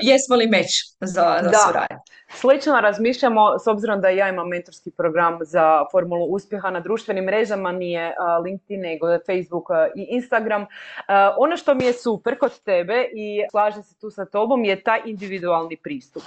jesmo 0.00 0.36
li 0.36 0.46
meč 0.46 0.68
za, 1.00 1.40
za 1.42 1.50
da. 1.50 1.58
suradnju. 1.66 1.98
Slično 2.34 2.80
razmišljamo, 2.80 3.58
s 3.58 3.66
obzirom 3.66 4.00
da 4.00 4.08
ja 4.08 4.28
imam 4.28 4.48
mentorski 4.48 4.90
program 4.90 5.38
za 5.40 5.84
formulu 5.90 6.24
uspjeha 6.24 6.70
na 6.70 6.80
društvenim 6.80 7.24
mrežama, 7.24 7.72
nije 7.72 8.14
LinkedIn 8.44 8.80
nego 8.80 9.06
Facebook 9.26 9.68
i 9.94 10.06
Instagram. 10.08 10.66
Ono 11.36 11.56
što 11.56 11.74
mi 11.74 11.84
je 11.84 11.92
super 11.92 12.38
kod 12.38 12.60
tebe 12.60 13.04
i 13.14 13.42
slažem 13.50 13.82
se 13.82 13.98
tu 14.00 14.10
sa 14.10 14.24
tobom 14.24 14.64
je 14.64 14.82
taj 14.82 15.00
individualni 15.04 15.76
pristup. 15.76 16.22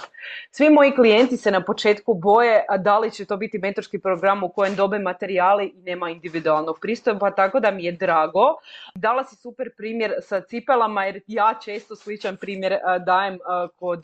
Svi 0.50 0.70
moji 0.70 0.94
klijenti 0.94 1.36
se 1.36 1.50
na 1.50 1.60
početku 1.64 2.14
boje 2.14 2.64
da 2.78 2.98
li 2.98 3.10
će 3.10 3.24
to 3.24 3.36
biti 3.36 3.58
mentorski 3.58 3.98
program 3.98 4.42
u 4.42 4.48
kojem 4.48 4.74
dobe 4.74 4.98
materijali 4.98 5.66
i 5.66 5.82
nema 5.82 6.10
individualnog 6.10 6.78
pristupa, 6.80 7.30
tako 7.30 7.60
da 7.60 7.70
mi 7.70 7.84
je 7.84 7.92
drago. 7.92 8.54
Dala 8.94 9.24
si 9.24 9.36
super 9.36 9.70
primjer 9.76 10.14
sa 10.22 10.40
cipelama 10.40 11.04
jer 11.04 11.20
ja 11.26 11.54
često 11.64 11.96
sličan 11.96 12.36
primjer 12.36 12.78
dajem 13.06 13.38
kod 13.76 14.02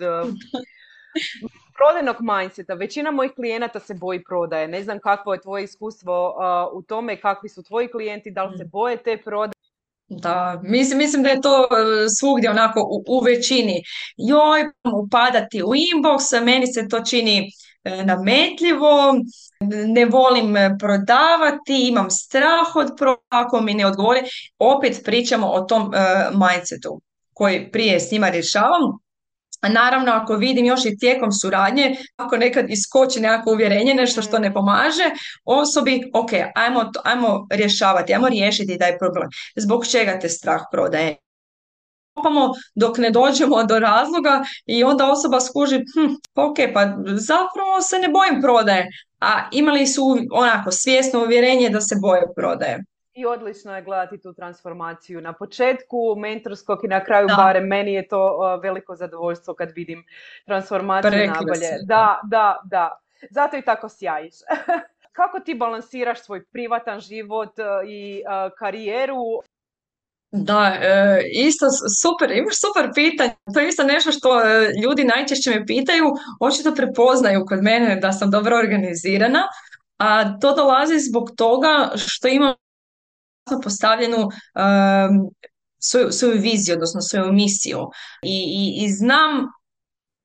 prodajnog 1.77 2.17
mindseta. 2.21 2.75
Većina 2.75 3.11
mojih 3.11 3.33
klijenata 3.33 3.81
se 3.81 3.95
boji 3.95 4.25
prodaje. 4.25 4.69
Ne 4.69 4.83
znam 4.83 4.99
kakvo 4.99 5.33
je 5.33 5.41
tvoje 5.41 5.65
iskustvo 5.65 6.29
uh, 6.29 6.79
u 6.79 6.83
tome, 6.83 7.21
kakvi 7.21 7.49
su 7.49 7.63
tvoji 7.63 7.89
klijenti, 7.89 8.31
da 8.31 8.45
li 8.45 8.59
se 8.59 8.65
boje 8.65 8.97
te 8.97 9.17
prodaje. 9.25 9.53
Da, 10.09 10.61
mislim, 10.65 10.99
mislim 10.99 11.23
da 11.23 11.29
je 11.29 11.41
to 11.41 11.69
svugdje 12.19 12.51
onako 12.51 12.81
u, 12.81 13.05
u 13.07 13.21
većini. 13.21 13.83
Joj, 14.17 14.71
upadati 15.05 15.63
u 15.63 15.67
inbox, 15.67 16.45
meni 16.45 16.67
se 16.67 16.89
to 16.89 17.01
čini 17.01 17.51
nametljivo, 17.85 19.15
ne 19.87 20.07
volim 20.07 20.55
prodavati, 20.79 21.89
imam 21.89 22.11
strah 22.11 22.77
od 22.77 22.89
pro, 22.99 23.17
ako 23.29 23.61
mi 23.61 23.75
ne 23.75 23.87
odgovori. 23.87 24.21
Opet 24.59 25.01
pričamo 25.05 25.47
o 25.47 25.61
tom 25.61 25.83
uh, 25.83 25.93
mindsetu 26.49 27.01
koji 27.33 27.71
prije 27.71 28.01
s 28.01 28.11
njima 28.13 28.29
rješavam, 28.29 28.99
a 29.63 29.69
naravno 29.69 30.13
ako 30.13 30.37
vidim 30.37 30.67
još 30.67 30.85
i 30.85 30.99
tijekom 30.99 31.33
suradnje, 31.33 31.97
ako 32.17 32.37
nekad 32.37 32.71
iskoči 32.71 33.21
nekako 33.21 33.51
uvjerenje, 33.51 33.95
nešto 33.95 34.23
što 34.23 34.39
ne 34.39 34.55
pomaže, 34.55 35.11
osobi, 35.45 36.11
ok, 36.15 36.31
ajmo, 36.55 36.91
ajmo 37.05 37.47
rješavati, 37.51 38.15
ajmo 38.15 38.29
riješiti 38.29 38.79
taj 38.79 38.99
problem. 38.99 39.29
Zbog 39.57 39.87
čega 39.87 40.19
te 40.19 40.29
strah 40.29 40.61
prodaje? 40.71 41.17
dok 42.75 42.99
ne 42.99 43.11
dođemo 43.11 43.65
do 43.65 43.79
razloga 43.79 44.45
i 44.67 44.85
onda 44.85 45.11
osoba 45.11 45.41
skuži, 45.41 45.77
hm, 45.77 46.15
ok, 46.35 46.57
pa 46.75 46.81
zapravo 47.17 47.81
se 47.81 47.99
ne 47.99 48.09
bojim 48.09 48.43
prodaje, 48.43 48.89
a 49.21 49.49
imali 49.53 49.87
su 49.87 50.03
onako 50.33 50.71
svjesno 50.71 51.21
uvjerenje 51.21 51.71
da 51.71 51.81
se 51.81 51.97
boje 52.01 52.23
prodaje. 52.37 52.85
I 53.15 53.27
odlično 53.27 53.77
je 53.77 53.83
gledati 53.83 54.21
tu 54.21 54.33
transformaciju 54.33 55.21
na 55.21 55.33
početku 55.33 56.15
mentorskog 56.17 56.79
i 56.85 56.89
na 56.89 57.05
kraju 57.05 57.27
da. 57.27 57.35
barem 57.35 57.67
meni 57.67 57.93
je 57.93 58.09
to 58.09 58.39
veliko 58.63 58.97
zadovoljstvo 58.97 59.55
kad 59.55 59.73
vidim 59.75 60.05
transformaciju 60.45 61.27
nabolje. 61.27 61.69
Da, 61.87 62.21
da, 62.25 62.61
da. 62.65 62.99
Zato 63.31 63.57
i 63.57 63.63
tako 63.63 63.89
sjajiš. 63.89 64.35
Kako 65.19 65.41
ti 65.41 65.55
balansiraš 65.55 66.23
svoj 66.23 66.45
privatan 66.45 67.01
život 67.01 67.59
e, 67.59 67.63
i 67.89 68.23
uh, 68.27 68.53
karijeru? 68.59 69.43
Da, 70.31 70.77
e, 70.81 71.23
isto 71.33 71.67
super, 72.03 72.31
imaš 72.31 72.55
super 72.61 72.91
pitanje. 72.95 73.35
To 73.55 73.61
je 73.61 73.69
isto 73.69 73.85
nešto 73.85 74.13
što 74.13 74.29
ljudi 74.85 75.05
najčešće 75.05 75.51
me 75.51 75.67
pitaju, 75.67 76.05
očito 76.41 76.75
prepoznaju 76.75 77.45
kod 77.49 77.63
mene 77.63 77.97
da 77.97 78.13
sam 78.13 78.31
dobro 78.31 78.57
organizirana, 78.57 79.43
a 79.99 80.39
to 80.39 80.55
dolazi 80.55 80.99
zbog 80.99 81.31
toga 81.37 81.91
što 81.97 82.29
imam 82.29 82.55
postavljenu 83.63 84.29
svoju, 85.79 86.13
svoju 86.13 86.41
viziju, 86.41 86.75
odnosno 86.75 87.01
svoju 87.01 87.33
misiju 87.33 87.79
I, 88.23 88.37
i, 88.47 88.85
i 88.85 88.89
znam 88.93 89.47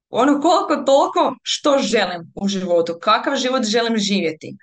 ono 0.09 0.41
koliko 0.41 0.75
toliko 0.75 1.35
što 1.41 1.79
želim 1.79 2.31
u 2.35 2.47
životu, 2.47 2.93
kakav 3.01 3.35
život 3.35 3.63
želim 3.63 3.97
živjeti. 3.97 4.55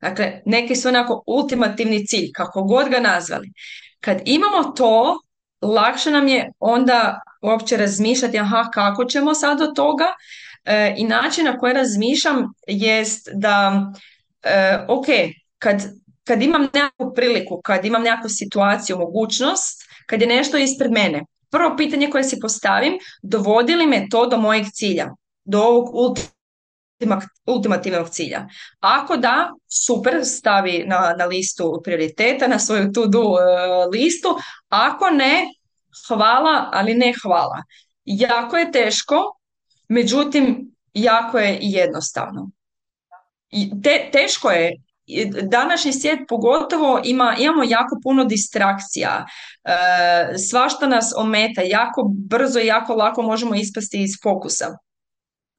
Dakle, 0.00 0.40
neki 0.46 0.76
su 0.76 0.88
onako 0.88 1.22
ultimativni 1.26 2.06
cilj, 2.06 2.30
kako 2.34 2.62
god 2.62 2.88
ga 2.88 3.00
nazvali. 3.00 3.52
Kad 4.00 4.20
imamo 4.24 4.64
to, 4.64 5.20
lakše 5.62 6.10
nam 6.10 6.28
je 6.28 6.52
onda 6.58 7.20
uopće 7.42 7.76
razmišljati 7.76 8.38
aha 8.38 8.70
kako 8.74 9.04
ćemo 9.04 9.34
sad 9.34 9.58
do 9.58 9.66
toga 9.66 10.06
e, 10.64 10.94
i 10.96 11.04
način 11.04 11.44
na 11.44 11.58
koji 11.58 11.74
razmišljam 11.74 12.52
jest 12.66 13.28
da 13.34 13.86
e, 14.42 14.84
ok, 14.88 15.06
kad 15.58 15.82
kad 16.28 16.42
imam 16.42 16.62
nekakvu 16.62 17.14
priliku, 17.14 17.60
kad 17.64 17.84
imam 17.84 18.02
nekakvu 18.02 18.28
situaciju, 18.28 18.98
mogućnost, 18.98 19.82
kad 20.06 20.20
je 20.20 20.26
nešto 20.26 20.58
ispred 20.58 20.92
mene, 20.92 21.24
prvo 21.50 21.76
pitanje 21.76 22.10
koje 22.10 22.24
si 22.24 22.40
postavim, 22.40 22.98
dovodi 23.22 23.74
li 23.74 23.86
me 23.86 24.06
to 24.10 24.26
do 24.26 24.36
mojeg 24.36 24.66
cilja, 24.72 25.08
do 25.44 25.60
ovog 25.60 25.88
ultimativnog 27.46 28.10
cilja. 28.10 28.46
Ako 28.80 29.16
da, 29.16 29.50
super, 29.86 30.20
stavi 30.24 30.84
na, 30.86 31.14
na 31.18 31.24
listu 31.24 31.80
prioriteta, 31.84 32.46
na 32.46 32.58
svoju 32.58 32.92
to-do 32.92 33.22
uh, 33.22 33.38
listu. 33.92 34.28
Ako 34.68 35.10
ne, 35.10 35.46
hvala, 36.08 36.70
ali 36.72 36.94
ne 36.94 37.12
hvala. 37.22 37.62
Jako 38.04 38.56
je 38.56 38.72
teško, 38.72 39.16
međutim, 39.88 40.74
jako 40.94 41.38
je 41.38 41.58
jednostavno. 41.60 42.50
Te, 43.82 44.08
teško 44.12 44.50
je 44.50 44.72
današnji 45.42 45.92
svijet 45.92 46.18
pogotovo 46.28 47.00
ima, 47.04 47.36
imamo 47.38 47.62
jako 47.64 47.96
puno 48.02 48.24
distrakcija, 48.24 49.26
e, 49.64 50.38
svašta 50.38 50.86
nas 50.86 51.12
ometa, 51.16 51.62
jako 51.62 52.10
brzo 52.28 52.60
i 52.60 52.66
jako 52.66 52.94
lako 52.94 53.22
možemo 53.22 53.54
ispasti 53.54 54.02
iz 54.02 54.10
fokusa. 54.22 54.66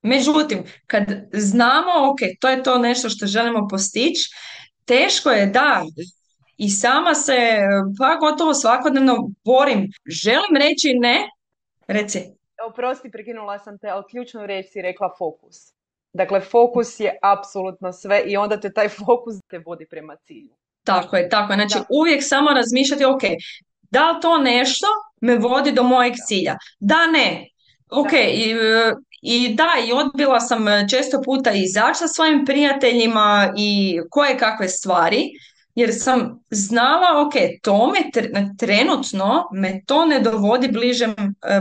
Međutim, 0.01 0.63
kad 0.87 1.03
znamo, 1.33 1.91
ok, 2.11 2.19
to 2.39 2.49
je 2.49 2.63
to 2.63 2.77
nešto 2.77 3.09
što 3.09 3.25
želimo 3.25 3.67
postići, 3.67 4.29
teško 4.85 5.29
je 5.29 5.45
da 5.45 5.83
i 6.57 6.69
sama 6.69 7.13
se 7.15 7.37
pa 7.99 8.15
gotovo 8.15 8.53
svakodnevno 8.53 9.29
borim. 9.45 9.87
Želim 10.05 10.55
reći 10.59 10.93
ne, 10.93 11.29
reci. 11.87 12.19
Oprosti, 12.69 13.11
prekinula 13.11 13.59
sam 13.59 13.77
te, 13.77 13.87
ali 13.87 14.03
ključnu 14.11 14.45
riječ 14.45 14.65
si 14.71 14.81
rekla 14.81 15.15
fokus. 15.17 15.55
Dakle, 16.13 16.41
fokus 16.41 16.99
je 16.99 17.17
apsolutno 17.21 17.93
sve 17.93 18.23
i 18.25 18.37
onda 18.37 18.59
te 18.59 18.73
taj 18.73 18.89
fokus 18.89 19.35
te 19.49 19.59
vodi 19.65 19.85
prema 19.89 20.15
cilju. 20.15 20.55
Tako 20.83 21.15
je, 21.15 21.29
tako 21.29 21.53
je. 21.53 21.55
Znači, 21.55 21.85
uvijek 21.89 22.23
samo 22.23 22.49
razmišljati, 22.49 23.05
ok, 23.05 23.21
da 23.81 24.11
li 24.11 24.21
to 24.21 24.37
nešto 24.37 24.87
me 25.21 25.37
vodi 25.37 25.71
do 25.71 25.83
mojeg 25.83 26.13
cilja? 26.27 26.57
Da, 26.79 27.07
ne. 27.07 27.47
Ok, 27.89 28.13
I, 28.13 28.55
i 29.21 29.55
da, 29.55 29.69
i 29.87 29.91
odbila 29.91 30.39
sam 30.39 30.65
često 30.89 31.21
puta 31.25 31.51
izaći 31.51 31.99
sa 31.99 32.07
svojim 32.07 32.45
prijateljima 32.45 33.53
i 33.57 33.99
koje 34.09 34.37
kakve 34.37 34.67
stvari, 34.67 35.29
jer 35.75 35.89
sam 35.93 36.43
znala, 36.49 37.25
ok, 37.27 37.33
to 37.61 37.87
me 37.87 37.99
trenutno 38.57 39.43
me 39.53 39.81
to 39.85 40.05
ne 40.05 40.19
dovodi 40.19 40.67
bliže, 40.67 41.07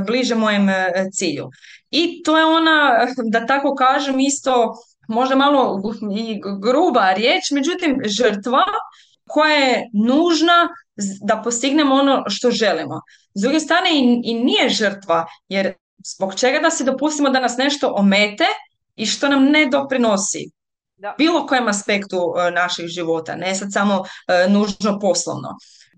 bliže 0.07 0.35
mojem 0.35 0.67
cilju. 1.13 1.51
I 1.91 2.23
to 2.23 2.39
je 2.39 2.45
ona, 2.45 3.07
da 3.25 3.47
tako 3.47 3.75
kažem, 3.75 4.21
isto 4.21 4.75
možda 5.09 5.37
malo 5.37 5.83
i 6.17 6.41
gruba 6.63 7.13
riječ, 7.13 7.51
međutim 7.51 8.01
žrtva 8.05 8.65
koja 9.29 9.55
je 9.55 9.91
nužna 10.07 10.69
da 11.23 11.43
postignemo 11.45 11.95
ono 11.95 12.25
što 12.27 12.51
želimo. 12.51 13.01
S 13.35 13.43
druge 13.43 13.61
strane 13.61 13.91
i, 13.93 14.21
i 14.25 14.35
nije 14.35 14.69
žrtva, 14.69 15.27
jer 15.49 15.73
zbog 16.15 16.35
čega 16.35 16.59
da 16.59 16.71
se 16.71 16.85
dopustimo 16.85 17.31
da 17.31 17.41
nas 17.41 17.57
nešto 17.57 17.93
omete 17.97 18.47
i 18.97 19.07
što 19.07 19.29
nam 19.29 19.45
ne 19.45 19.67
doprinosi 19.67 20.51
da. 20.97 21.15
bilo 21.19 21.47
kojem 21.47 21.69
aspektu 21.69 22.19
uh, 22.19 22.55
naših 22.55 22.87
života, 22.87 23.37
ne 23.37 23.55
sad 23.55 23.69
samo 23.73 24.01
uh, 24.01 24.53
nužno 24.53 24.99
poslovno. 25.01 25.49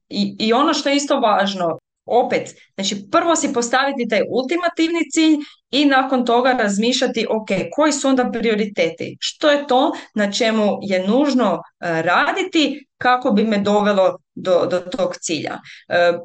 I, 0.09 0.37
I 0.39 0.53
ono 0.53 0.75
što 0.75 0.89
je 0.89 0.97
isto 0.97 1.21
važno, 1.21 1.79
opet, 2.11 2.55
znači 2.75 2.97
prvo 3.11 3.37
si 3.37 3.53
postaviti 3.53 4.09
taj 4.09 4.23
ultimativni 4.31 5.11
cilj 5.11 5.37
i 5.71 5.85
nakon 5.85 6.27
toga 6.27 6.53
razmišljati 6.53 7.27
ok, 7.31 7.49
koji 7.73 7.93
su 7.93 8.09
onda 8.09 8.31
prioriteti, 8.33 9.17
što 9.21 9.51
je 9.51 9.67
to 9.67 9.93
na 10.15 10.33
čemu 10.33 10.79
je 10.83 11.07
nužno 11.09 11.53
uh, 11.55 11.61
raditi 11.81 12.87
kako 12.99 13.31
bi 13.31 13.45
me 13.45 13.59
dovelo 13.59 14.19
do, 14.35 14.67
do 14.67 14.81
tog 14.81 15.17
cilja. 15.17 15.59
Uh, 15.89 16.21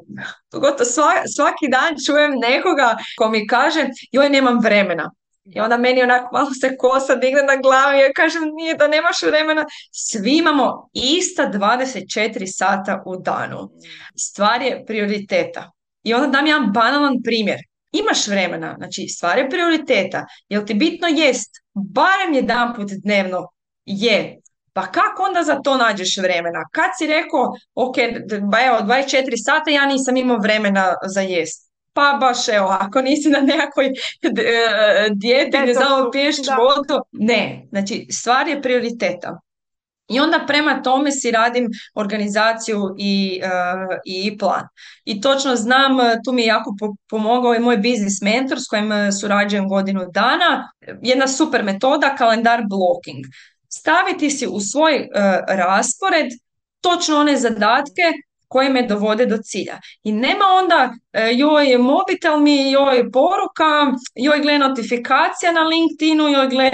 svaki 1.36 1.68
dan 1.70 1.94
čujem 2.06 2.32
nekoga 2.38 2.96
ko 3.18 3.28
mi 3.28 3.46
kaže 3.46 3.86
joj 4.12 4.28
nemam 4.28 4.58
vremena. 4.62 5.10
I 5.54 5.60
onda 5.60 5.76
meni 5.76 6.02
onako 6.02 6.28
malo 6.32 6.50
se 6.60 6.76
kosa 6.76 7.14
digne 7.14 7.42
na 7.42 7.56
glavi, 7.56 7.98
ja 7.98 8.12
kažem 8.12 8.42
nije 8.54 8.74
da 8.74 8.88
nemaš 8.88 9.22
vremena. 9.22 9.64
Svi 9.92 10.36
imamo 10.36 10.88
ista 10.92 11.50
24 11.54 12.46
sata 12.46 13.02
u 13.06 13.16
danu. 13.16 13.70
Stvar 14.16 14.62
je 14.62 14.84
prioriteta. 14.86 15.70
I 16.06 16.14
onda 16.14 16.26
dam 16.26 16.46
jedan 16.46 16.72
banalan 16.72 17.22
primjer. 17.24 17.58
Imaš 17.92 18.26
vremena, 18.28 18.74
znači 18.78 19.08
stvar 19.08 19.38
je 19.38 19.50
prioriteta. 19.50 20.26
Jel 20.48 20.64
ti 20.66 20.74
bitno 20.74 21.08
jest, 21.08 21.50
barem 21.74 22.34
jedan 22.34 22.74
put 22.74 22.90
dnevno 23.04 23.48
je. 23.84 24.36
Pa 24.72 24.86
kako 24.86 25.22
onda 25.22 25.42
za 25.42 25.60
to 25.64 25.76
nađeš 25.76 26.16
vremena? 26.16 26.64
Kad 26.72 26.90
si 26.98 27.06
rekao, 27.06 27.52
ok, 27.74 27.96
ba 28.50 28.58
evo, 28.60 28.78
24 28.78 29.44
sata 29.44 29.70
ja 29.70 29.86
nisam 29.86 30.16
imao 30.16 30.38
vremena 30.38 30.94
za 31.14 31.20
jest 31.20 31.66
pa 31.96 32.18
baš 32.20 32.48
evo, 32.48 32.68
ako 32.80 33.02
nisi 33.02 33.28
na 33.28 33.40
nekakvoj 33.40 33.86
e, 33.86 33.92
dijeti, 35.10 35.58
ne 35.58 35.74
znamo 35.74 36.10
piješ 36.10 36.36
vodu, 36.36 37.02
ne, 37.12 37.66
znači 37.70 38.06
stvar 38.10 38.48
je 38.48 38.62
prioriteta. 38.62 39.40
I 40.08 40.20
onda 40.20 40.44
prema 40.46 40.82
tome 40.82 41.12
si 41.12 41.30
radim 41.30 41.68
organizaciju 41.94 42.94
i, 42.98 43.40
uh, 43.44 43.96
i 44.04 44.38
plan. 44.38 44.68
I 45.04 45.20
točno 45.20 45.56
znam, 45.56 45.96
tu 46.24 46.32
mi 46.32 46.42
je 46.42 46.46
jako 46.46 46.74
pomogao 47.08 47.54
i 47.54 47.58
moj 47.58 47.76
biznis 47.76 48.20
mentor 48.22 48.60
s 48.60 48.66
kojim 48.66 48.90
surađujem 49.20 49.68
godinu 49.68 50.06
dana. 50.14 50.72
Jedna 51.02 51.28
super 51.28 51.64
metoda, 51.64 52.16
kalendar 52.16 52.62
blocking. 52.68 53.24
Staviti 53.68 54.30
si 54.30 54.46
u 54.46 54.60
svoj 54.60 54.94
uh, 54.96 55.08
raspored 55.48 56.26
točno 56.80 57.16
one 57.16 57.36
zadatke 57.36 58.02
koje 58.48 58.68
me 58.68 58.82
dovode 58.82 59.26
do 59.26 59.38
cilja. 59.38 59.80
I 60.02 60.12
nema 60.12 60.44
onda 60.62 60.90
e, 61.12 61.30
joj 61.32 61.78
mobitel 61.78 62.40
mi, 62.40 62.70
joj 62.70 63.10
poruka, 63.12 63.92
joj 64.14 64.40
gle 64.40 64.58
notifikacija 64.58 65.52
na 65.52 65.60
LinkedInu, 65.60 66.28
joj 66.28 66.48
gle 66.48 66.70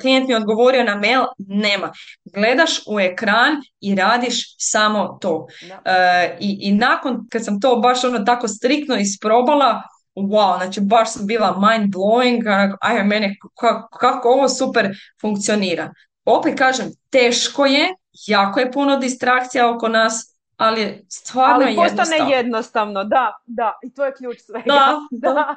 klijent 0.00 0.28
mi 0.28 0.34
odgovorio 0.34 0.84
na 0.84 0.94
mail, 0.94 1.22
nema. 1.38 1.92
Gledaš 2.34 2.80
u 2.86 3.00
ekran 3.00 3.56
i 3.80 3.94
radiš 3.94 4.54
samo 4.58 5.18
to. 5.20 5.46
E, 5.84 6.36
i, 6.40 6.58
I 6.60 6.72
nakon 6.72 7.26
kad 7.30 7.44
sam 7.44 7.60
to 7.60 7.76
baš 7.76 8.04
ono 8.04 8.18
tako 8.18 8.48
striktno 8.48 8.96
isprobala, 8.96 9.82
wow, 10.14 10.56
znači 10.58 10.80
baš 10.80 11.12
sam 11.12 11.26
bila 11.26 11.60
mind 11.60 11.94
blowing, 11.94 12.76
aj 12.80 13.04
mene 13.04 13.36
kako, 13.60 13.98
kako 13.98 14.28
ovo 14.28 14.48
super 14.48 14.88
funkcionira. 15.20 15.92
Opet 16.24 16.58
kažem, 16.58 16.86
teško 17.10 17.66
je, 17.66 17.88
jako 18.26 18.60
je 18.60 18.72
puno 18.72 18.96
distrakcija 18.96 19.70
oko 19.70 19.88
nas, 19.88 20.37
ali 20.58 21.04
stvarno 21.08 21.66
ali 21.66 21.76
postane 21.76 22.16
jednostavno. 22.16 22.34
jednostavno, 22.34 23.04
da, 23.04 23.32
da, 23.46 23.78
i 23.82 23.94
to 23.94 24.04
je 24.04 24.14
ključ 24.14 24.38
svega. 24.40 24.64
Da, 24.66 24.98
da. 25.34 25.54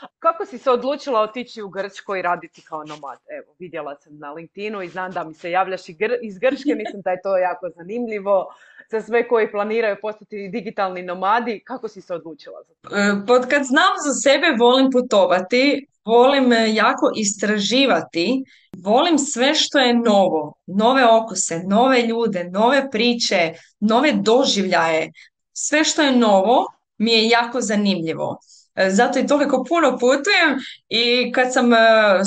Kako 0.24 0.46
si 0.46 0.58
se 0.58 0.70
odlučila 0.70 1.20
otići 1.20 1.62
u 1.62 1.68
Grčko 1.68 2.16
i 2.16 2.22
raditi 2.22 2.62
kao 2.62 2.84
nomad? 2.84 3.18
Evo, 3.38 3.54
vidjela 3.58 3.96
sam 3.96 4.18
na 4.18 4.32
LinkedInu 4.32 4.82
i 4.82 4.88
znam 4.88 5.10
da 5.10 5.24
mi 5.24 5.34
se 5.34 5.50
javljaš 5.50 5.88
iz 6.22 6.38
Grčke, 6.38 6.74
mislim 6.82 7.02
da 7.04 7.10
je 7.10 7.22
to 7.22 7.36
jako 7.36 7.68
zanimljivo 7.76 8.54
za 8.90 9.00
sve 9.00 9.28
koji 9.28 9.50
planiraju 9.50 9.96
postati 10.02 10.48
digitalni 10.48 11.02
nomadi. 11.02 11.62
Kako 11.64 11.88
si 11.88 12.00
se 12.00 12.14
odlučila 12.14 12.62
za 12.62 12.74
to? 12.74 12.96
E, 12.96 13.26
pod 13.26 13.42
kad 13.48 13.62
znam 13.64 13.94
za 14.06 14.30
sebe, 14.30 14.46
volim 14.58 14.90
putovati, 14.90 15.86
volim 16.04 16.52
e, 16.52 16.74
jako 16.74 17.10
istraživati, 17.16 18.44
volim 18.84 19.18
sve 19.18 19.54
što 19.54 19.78
je 19.78 19.94
novo, 19.94 20.54
nove 20.66 21.04
okuse, 21.06 21.62
nove 21.68 22.02
ljude, 22.02 22.44
nove 22.44 22.90
priče, 22.90 23.52
nove 23.80 24.12
doživljaje. 24.12 25.12
Sve 25.52 25.84
što 25.84 26.02
je 26.02 26.16
novo 26.16 26.66
mi 26.98 27.12
je 27.12 27.28
jako 27.28 27.60
zanimljivo. 27.60 28.38
E, 28.74 28.90
zato 28.90 29.18
i 29.18 29.26
toliko 29.26 29.64
puno 29.68 29.98
putujem 29.98 30.58
i 30.88 31.32
kad 31.32 31.52
sam 31.52 31.70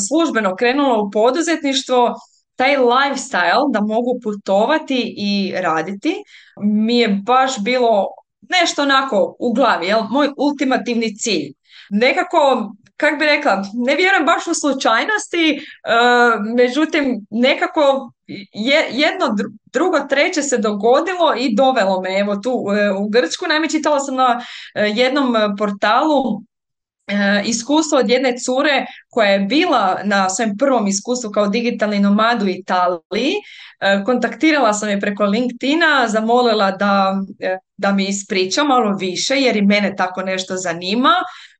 službeno 0.08 0.56
krenula 0.56 1.02
u 1.02 1.12
poduzetništvo, 1.12 2.16
taj 2.56 2.78
lifestyle 2.78 3.72
da 3.74 3.82
mogu 3.82 4.20
putovati 4.24 5.14
i 5.18 5.54
raditi 5.56 6.16
mi 6.62 6.98
je 6.98 7.08
baš 7.08 7.64
bilo 7.64 8.08
nešto 8.50 8.82
onako 8.82 9.36
u 9.40 9.54
glavi, 9.54 9.88
jel? 9.88 10.02
moj 10.10 10.30
ultimativni 10.38 11.18
cilj. 11.18 11.54
Nekako, 11.90 12.72
kak 12.98 13.20
bi 13.20 13.26
rekla, 13.26 13.64
ne 13.74 13.96
vjerujem 13.96 14.26
baš 14.26 14.48
u 14.48 14.54
slučajnosti, 14.54 15.60
uh, 15.60 16.56
međutim 16.56 17.26
nekako 17.30 18.12
je, 18.54 18.88
jedno, 18.92 19.36
drugo, 19.74 20.00
treće 20.00 20.42
se 20.42 20.58
dogodilo 20.58 21.36
i 21.38 21.56
dovelo 21.56 22.02
me 22.02 22.20
evo 22.20 22.36
tu 22.36 22.66
e, 22.78 22.92
u 22.92 23.10
Grčku. 23.10 23.46
Naime, 23.48 23.70
čitala 23.70 24.00
sam 24.00 24.16
na 24.16 24.42
e, 24.76 24.82
jednom 24.96 25.36
portalu 25.58 26.44
E, 27.08 27.42
iskustvo 27.46 27.98
od 27.98 28.10
jedne 28.10 28.38
cure 28.38 28.86
koja 29.10 29.30
je 29.30 29.40
bila 29.40 30.00
na 30.04 30.30
svojem 30.30 30.58
prvom 30.58 30.88
iskustvu 30.88 31.32
kao 31.32 31.48
digitalni 31.48 32.00
nomad 32.00 32.42
u 32.44 32.48
Italiji. 32.48 33.34
E, 33.80 34.04
kontaktirala 34.06 34.74
sam 34.74 34.90
je 34.90 35.00
preko 35.00 35.24
LinkedIna, 35.24 36.08
zamolila 36.08 36.72
da, 36.72 37.14
e, 37.40 37.58
da 37.78 37.92
mi 37.92 38.06
ispriča 38.06 38.64
malo 38.64 38.96
više 38.96 39.36
jer 39.36 39.58
i 39.58 39.62
mene 39.62 39.96
tako 39.96 40.22
nešto 40.22 40.56
zanima. 40.58 41.14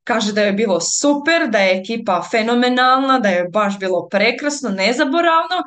Kaže 0.04 0.34
da 0.34 0.42
je 0.42 0.54
bilo 0.54 0.80
super, 0.82 1.50
da 1.50 1.58
je 1.58 1.80
ekipa 1.80 2.24
fenomenalna, 2.32 3.20
da 3.20 3.30
je 3.30 3.50
baš 3.50 3.80
bilo 3.80 4.08
prekrasno, 4.12 4.70
nezaboravno 4.70 5.64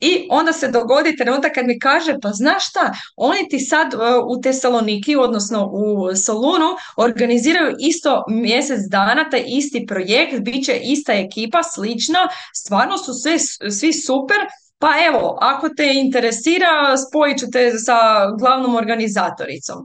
i 0.00 0.26
onda 0.30 0.52
se 0.52 0.68
dogodi 0.68 1.16
trenutak 1.16 1.54
kad 1.54 1.66
mi 1.66 1.78
kaže 1.78 2.14
pa 2.22 2.30
znaš 2.32 2.68
šta, 2.68 2.92
oni 3.16 3.48
ti 3.48 3.60
sad 3.60 3.94
uh, 3.94 4.00
u 4.28 4.40
Tesaloniki, 4.40 5.16
odnosno 5.16 5.70
u 5.72 6.16
Solunu, 6.16 6.70
organiziraju 6.96 7.76
isto 7.78 8.24
mjesec 8.28 8.80
dana 8.90 9.30
taj 9.30 9.44
isti 9.46 9.86
projekt, 9.86 10.40
bit 10.40 10.64
će 10.64 10.80
ista 10.82 11.12
ekipa, 11.12 11.62
slična, 11.62 12.28
stvarno 12.54 12.98
su 12.98 13.14
sve, 13.14 13.38
svi 13.70 13.92
super, 13.92 14.36
pa 14.78 14.92
evo, 15.06 15.38
ako 15.40 15.68
te 15.68 15.92
interesira, 15.94 16.96
spojit 17.08 17.38
ću 17.38 17.46
te 17.52 17.78
sa 17.78 17.96
glavnom 18.38 18.74
organizatoricom. 18.74 19.76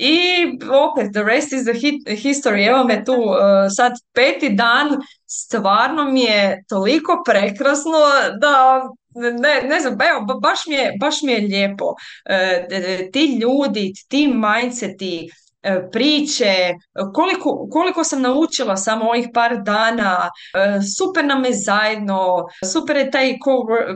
I 0.00 0.58
opet, 0.70 1.12
the 1.12 1.24
rest 1.24 1.52
is 1.52 1.64
the 1.64 1.74
history. 2.14 2.64
Evo 2.64 2.84
me 2.84 3.04
tu 3.04 3.12
uh, 3.12 3.68
sad 3.68 3.92
peti 4.12 4.48
dan, 4.48 4.96
stvarno 5.26 6.04
mi 6.04 6.20
je 6.20 6.64
toliko 6.68 7.22
prekrasno 7.26 7.98
da 8.40 8.82
ne, 9.14 9.62
ne 9.68 9.80
znam, 9.80 9.92
evo, 9.92 10.40
baš 10.40 10.66
mi 10.66 10.74
je, 10.74 10.92
baš 11.00 11.22
mi 11.22 11.32
je 11.32 11.40
lijepo. 11.40 11.84
Uh, 11.84 13.10
ti 13.12 13.38
ljudi, 13.42 13.92
ti 14.08 14.26
mindseti, 14.28 15.28
E, 15.28 15.49
priče, 15.92 16.74
koliko, 17.14 17.68
koliko 17.70 18.04
sam 18.04 18.22
naučila 18.22 18.76
samo 18.76 19.04
ovih 19.04 19.28
par 19.34 19.62
dana, 19.62 20.30
e, 20.54 20.80
super 20.98 21.24
nam 21.24 21.44
je 21.44 21.54
zajedno, 21.54 22.46
super 22.72 22.96
je 22.96 23.10
taj 23.10 23.38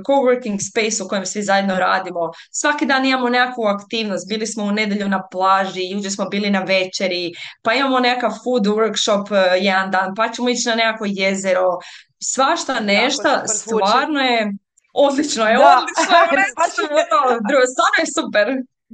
coworking 0.07 0.59
space 0.71 1.03
u 1.03 1.09
kojem 1.09 1.27
svi 1.27 1.43
zajedno 1.43 1.75
radimo. 1.75 2.31
Svaki 2.51 2.87
dan 2.87 3.07
imamo 3.07 3.29
nekakvu 3.29 3.65
aktivnost, 3.65 4.29
bili 4.29 4.47
smo 4.47 4.65
u 4.65 4.73
nedjelju 4.73 5.09
na 5.09 5.23
plaži, 5.31 5.91
jučer 5.91 6.13
smo 6.13 6.25
bili 6.25 6.51
na 6.51 6.61
večeri, 6.61 7.33
pa 7.63 7.75
imamo 7.75 8.01
nekakav 8.01 8.31
food 8.45 8.67
workshop 8.67 9.33
e, 9.33 9.59
jedan 9.59 9.91
dan, 9.91 10.15
pa 10.17 10.29
ćemo 10.29 10.49
ići 10.49 10.69
na 10.69 10.75
nekako 10.75 11.05
jezero, 11.09 11.79
svašta 12.19 12.81
nešto, 12.81 13.29
stvarno 13.47 14.21
je 14.21 14.53
Odlično 14.97 15.45
je, 15.45 15.59
odlično 15.75 16.17
je, 17.61 17.67
stvarno 17.67 17.99
je 17.99 18.07
super. 18.19 18.47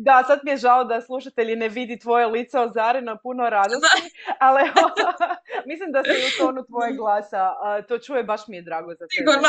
Da, 0.02 0.24
sad 0.26 0.40
mi 0.42 0.50
je 0.50 0.56
žao 0.56 0.84
da 0.84 1.00
slušatelji 1.00 1.56
ne 1.56 1.68
vidi 1.68 1.98
tvoje 1.98 2.26
lice 2.26 2.58
ozareno 2.58 3.16
puno 3.22 3.50
radosti, 3.50 4.02
ali 4.46 4.60
mislim 5.70 5.92
da 5.92 6.02
se 6.04 6.10
u 6.10 6.44
tonu 6.44 6.64
tvojeg 6.64 6.96
glasa 6.96 7.54
to 7.88 7.98
čuje, 7.98 8.22
baš 8.24 8.48
mi 8.48 8.56
je 8.56 8.62
drago 8.62 8.94
za 8.94 9.06
tebe. 9.06 9.08
Sigurno 9.10 9.48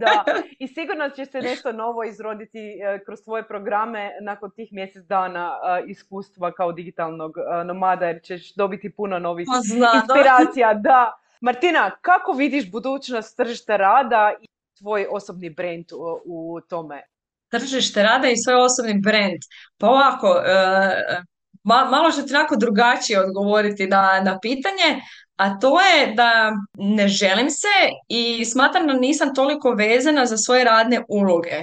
Da, 0.00 0.24
i 0.58 0.68
sigurno 0.68 1.10
će 1.10 1.26
se 1.26 1.40
nešto 1.40 1.72
novo 1.72 2.04
izroditi 2.04 2.58
e, 2.58 3.04
kroz 3.04 3.22
tvoje 3.24 3.48
programe 3.48 4.10
nakon 4.20 4.50
tih 4.50 4.72
mjesec 4.72 5.04
dana 5.04 5.58
iskustva 5.86 6.52
kao 6.52 6.72
digitalnog 6.72 7.34
nomada, 7.64 8.06
jer 8.06 8.22
ćeš 8.22 8.54
dobiti 8.54 8.92
puno 8.92 9.18
novih 9.18 9.46
pa 9.52 9.56
inspiracija. 9.56 10.74
Da. 10.74 11.18
Martina, 11.40 11.90
kako 12.00 12.32
vidiš 12.32 12.70
budućnost 12.70 13.36
tržišta 13.36 13.76
rada 13.76 14.32
i 14.40 14.46
tvoj 14.78 15.06
osobni 15.10 15.50
brand 15.50 15.84
u 16.24 16.60
tome? 16.68 17.11
Tržište 17.58 18.02
rada 18.02 18.28
i 18.28 18.36
svoj 18.36 18.54
osobni 18.54 19.00
brand. 19.00 19.38
Pa 19.78 19.88
ovako, 19.88 20.42
e, 20.46 21.22
malo 21.64 22.12
ću 22.12 22.26
ti 22.26 22.34
onako 22.34 22.56
drugačije 22.56 23.20
odgovoriti 23.20 23.86
na, 23.86 24.20
na 24.24 24.38
pitanje, 24.40 25.00
a 25.36 25.58
to 25.58 25.80
je 25.80 26.14
da 26.14 26.52
ne 26.78 27.08
želim 27.08 27.50
se 27.50 27.68
i 28.08 28.44
smatram 28.44 28.86
da 28.86 28.92
nisam 28.92 29.34
toliko 29.34 29.70
vezana 29.70 30.26
za 30.26 30.36
svoje 30.36 30.64
radne 30.64 31.04
uloge. 31.08 31.62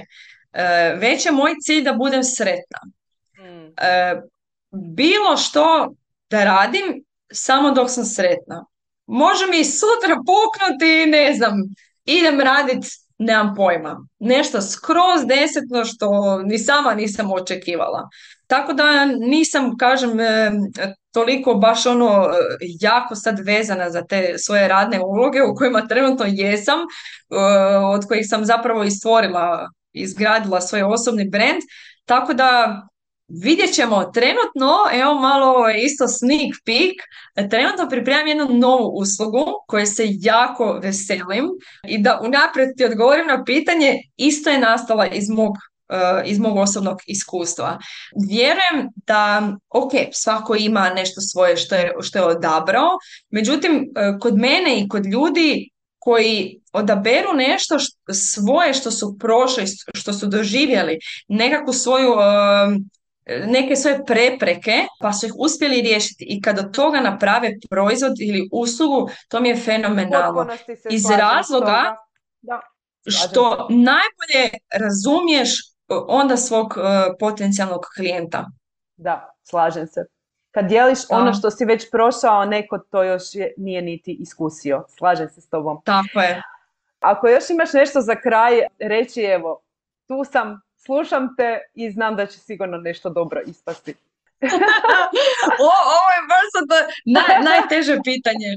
E, 0.52 0.94
već 0.96 1.26
je 1.26 1.32
moj 1.32 1.54
cilj 1.60 1.84
da 1.84 1.92
budem 1.92 2.24
sretna. 2.24 2.80
Hmm. 3.36 3.72
E, 3.76 4.20
bilo 4.70 5.36
što 5.36 5.94
da 6.30 6.44
radim 6.44 7.04
samo 7.32 7.70
dok 7.70 7.90
sam 7.90 8.04
sretna. 8.04 8.64
Može 9.06 9.46
mi 9.46 9.64
sutra 9.64 10.16
puknuti, 10.16 11.06
ne 11.06 11.32
znam, 11.32 11.52
idem 12.04 12.40
raditi 12.40 12.88
nemam 13.20 13.54
pojma. 13.54 14.06
Nešto 14.18 14.62
skroz 14.62 15.26
desetno 15.26 15.84
što 15.84 16.38
ni 16.42 16.58
sama 16.58 16.94
nisam 16.94 17.32
očekivala. 17.32 18.08
Tako 18.46 18.72
da 18.72 19.04
nisam, 19.04 19.76
kažem, 19.76 20.20
e, 20.20 20.50
toliko 21.12 21.54
baš 21.54 21.86
ono 21.86 22.24
e, 22.24 22.36
jako 22.80 23.14
sad 23.14 23.38
vezana 23.46 23.90
za 23.90 24.02
te 24.06 24.34
svoje 24.38 24.68
radne 24.68 25.00
uloge 25.00 25.42
u 25.42 25.54
kojima 25.54 25.86
trenutno 25.88 26.24
jesam, 26.28 26.78
e, 26.78 26.84
od 27.76 28.06
kojih 28.08 28.26
sam 28.28 28.44
zapravo 28.44 28.84
i 28.84 28.90
stvorila, 28.90 29.68
izgradila 29.92 30.60
svoj 30.60 30.82
osobni 30.82 31.30
brand. 31.30 31.60
Tako 32.04 32.34
da 32.34 32.82
Vidjet 33.30 33.74
ćemo 33.74 34.04
trenutno, 34.04 34.72
evo 34.92 35.14
malo 35.14 35.70
isto 35.70 36.08
sneak 36.08 36.54
peek, 36.64 36.96
trenutno 37.50 37.88
pripremam 37.88 38.26
jednu 38.26 38.48
novu 38.48 38.92
uslugu 38.94 39.44
koje 39.66 39.86
se 39.86 40.04
jako 40.06 40.80
veselim 40.82 41.46
i 41.88 41.98
da 41.98 42.20
unaprijed 42.22 42.68
ti 42.76 42.84
odgovorim 42.84 43.26
na 43.26 43.44
pitanje, 43.44 44.02
isto 44.16 44.50
je 44.50 44.58
nastala 44.58 45.06
iz 45.06 45.28
mog 45.28 45.52
eh, 45.88 46.22
iz 46.26 46.38
mog 46.38 46.56
osobnog 46.56 46.98
iskustva. 47.06 47.78
Vjerujem 48.28 48.88
da, 49.06 49.52
ok, 49.68 49.92
svako 50.12 50.54
ima 50.54 50.90
nešto 50.90 51.20
svoje 51.20 51.56
što 51.56 51.74
je, 51.74 51.92
što 52.00 52.18
je 52.18 52.24
odabrao, 52.24 52.90
međutim, 53.30 53.92
eh, 53.96 54.18
kod 54.20 54.38
mene 54.38 54.80
i 54.80 54.88
kod 54.88 55.06
ljudi 55.06 55.70
koji 55.98 56.60
odaberu 56.72 57.32
nešto 57.34 57.76
svoje 58.12 58.74
što 58.74 58.90
su 58.90 59.16
prošli, 59.18 59.64
što 59.94 60.12
su 60.12 60.26
doživjeli, 60.26 60.98
nekakvu 61.28 61.72
svoju 61.72 62.12
eh, 62.12 62.99
neke 63.26 63.76
svoje 63.76 64.04
prepreke 64.04 64.86
pa 65.00 65.12
su 65.12 65.26
ih 65.26 65.32
uspjeli 65.38 65.80
riješiti 65.80 66.26
i 66.28 66.42
kad 66.42 66.58
od 66.58 66.74
toga 66.74 67.00
naprave 67.00 67.52
proizvod 67.70 68.12
ili 68.20 68.48
uslugu, 68.52 69.10
to 69.28 69.40
mi 69.40 69.48
je 69.48 69.56
fenomenalno. 69.56 70.46
Iz 70.90 71.10
razloga 71.10 71.96
da, 72.40 72.60
što 73.06 73.66
najbolje 73.70 74.58
razumiješ 74.74 75.50
onda 76.08 76.36
svog 76.36 76.66
uh, 76.66 76.82
potencijalnog 77.18 77.80
klijenta. 77.96 78.46
Da, 78.96 79.34
slažem 79.42 79.86
se. 79.86 80.00
Kad 80.50 80.66
dijeliš 80.66 80.98
ono 81.10 81.32
što 81.32 81.50
si 81.50 81.64
već 81.64 81.90
prošao, 81.90 82.44
neko 82.44 82.78
to 82.78 83.02
još 83.02 83.22
nije 83.56 83.82
niti 83.82 84.16
iskusio. 84.20 84.84
Slažem 84.98 85.28
se 85.28 85.40
s 85.40 85.48
tobom. 85.48 85.80
Tako 85.84 86.20
je. 86.20 86.42
Ako 87.00 87.28
još 87.28 87.50
imaš 87.50 87.72
nešto 87.72 88.00
za 88.00 88.14
kraj, 88.14 88.60
reći 88.78 89.20
evo, 89.20 89.60
tu 90.06 90.24
sam, 90.32 90.60
slušam 90.90 91.36
te 91.36 91.58
i 91.74 91.90
znam 91.90 92.16
da 92.16 92.26
će 92.26 92.38
sigurno 92.38 92.76
nešto 92.78 93.10
dobro 93.10 93.40
ispasti. 93.46 93.94
o, 95.68 95.72
ovo 95.96 96.08
je 96.16 96.22
baš 96.32 96.48
naj, 97.04 97.42
najteže 97.42 97.98
pitanje. 98.04 98.50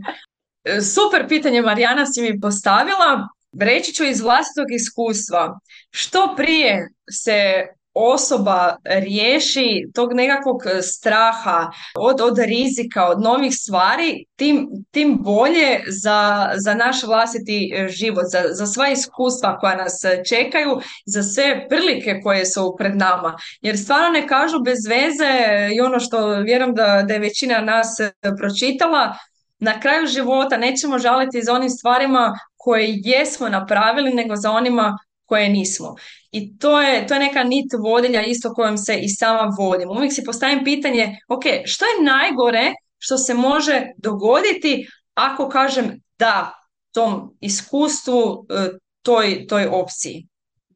Super 0.94 1.28
pitanje 1.28 1.62
Marijana 1.62 2.06
si 2.06 2.22
mi 2.22 2.40
postavila. 2.40 3.28
Reći 3.60 3.94
ću 3.94 4.04
iz 4.04 4.22
vlastitog 4.22 4.72
iskustva. 4.72 5.60
Što 5.92 6.34
prije 6.38 6.90
se 7.12 7.68
osoba 7.94 8.76
riješi 8.84 9.86
tog 9.94 10.14
nekakvog 10.14 10.62
straha 10.82 11.72
od, 11.96 12.22
od 12.22 12.38
rizika, 12.38 13.08
od 13.08 13.22
novih 13.22 13.54
stvari, 13.56 14.26
tim, 14.36 14.70
tim 14.92 15.18
bolje 15.22 15.84
za, 15.88 16.50
za 16.56 16.74
naš 16.74 17.04
vlastiti 17.04 17.74
e, 17.76 17.88
život, 17.88 18.26
za, 18.32 18.44
za 18.52 18.68
sva 18.68 18.90
iskustva 18.90 19.58
koja 19.60 19.76
nas 19.76 20.02
čekaju, 20.30 20.80
za 21.06 21.24
sve 21.24 21.68
prilike 21.70 22.20
koje 22.24 22.46
su 22.46 22.76
pred 22.78 22.96
nama. 22.96 23.38
Jer 23.62 23.78
stvarno 23.78 24.10
ne 24.10 24.28
kažu 24.28 24.60
bez 24.60 24.80
veze 24.90 25.74
i 25.76 25.82
ono 25.82 26.00
što 26.00 26.28
vjerujem 26.28 26.76
da, 26.76 27.04
da 27.08 27.14
je 27.14 27.20
većina 27.20 27.62
nas 27.62 28.00
e, 28.00 28.12
pročitala, 28.38 29.18
na 29.60 29.80
kraju 29.80 30.08
života 30.08 30.58
nećemo 30.58 31.00
žaliti 31.00 31.42
za 31.42 31.54
onim 31.54 31.70
stvarima 31.70 32.40
koje 32.56 33.00
jesmo 33.04 33.50
napravili, 33.50 34.14
nego 34.14 34.36
za 34.36 34.52
onima 34.52 34.98
koje 35.26 35.50
nismo. 35.50 35.96
I 36.34 36.58
to 36.58 36.82
je, 36.82 37.08
to 37.08 37.14
je 37.14 37.20
neka 37.20 37.44
nit 37.44 37.66
vodilja 37.84 38.22
isto 38.22 38.54
kojom 38.54 38.78
se 38.78 38.96
i 38.96 39.10
sama 39.10 39.52
vodim. 39.58 39.90
Uvijek 39.90 40.14
si 40.14 40.24
postavim 40.24 40.64
pitanje, 40.64 41.18
ok, 41.28 41.44
što 41.66 41.86
je 41.86 42.04
najgore 42.04 42.74
što 42.98 43.18
se 43.18 43.34
može 43.34 43.88
dogoditi 43.98 44.88
ako 45.14 45.50
kažem 45.50 46.02
da 46.20 46.52
tom 46.92 47.38
iskustvu, 47.42 48.46
e, 48.50 48.70
toj, 49.02 49.48
toj 49.48 49.68
opciji. 49.72 50.28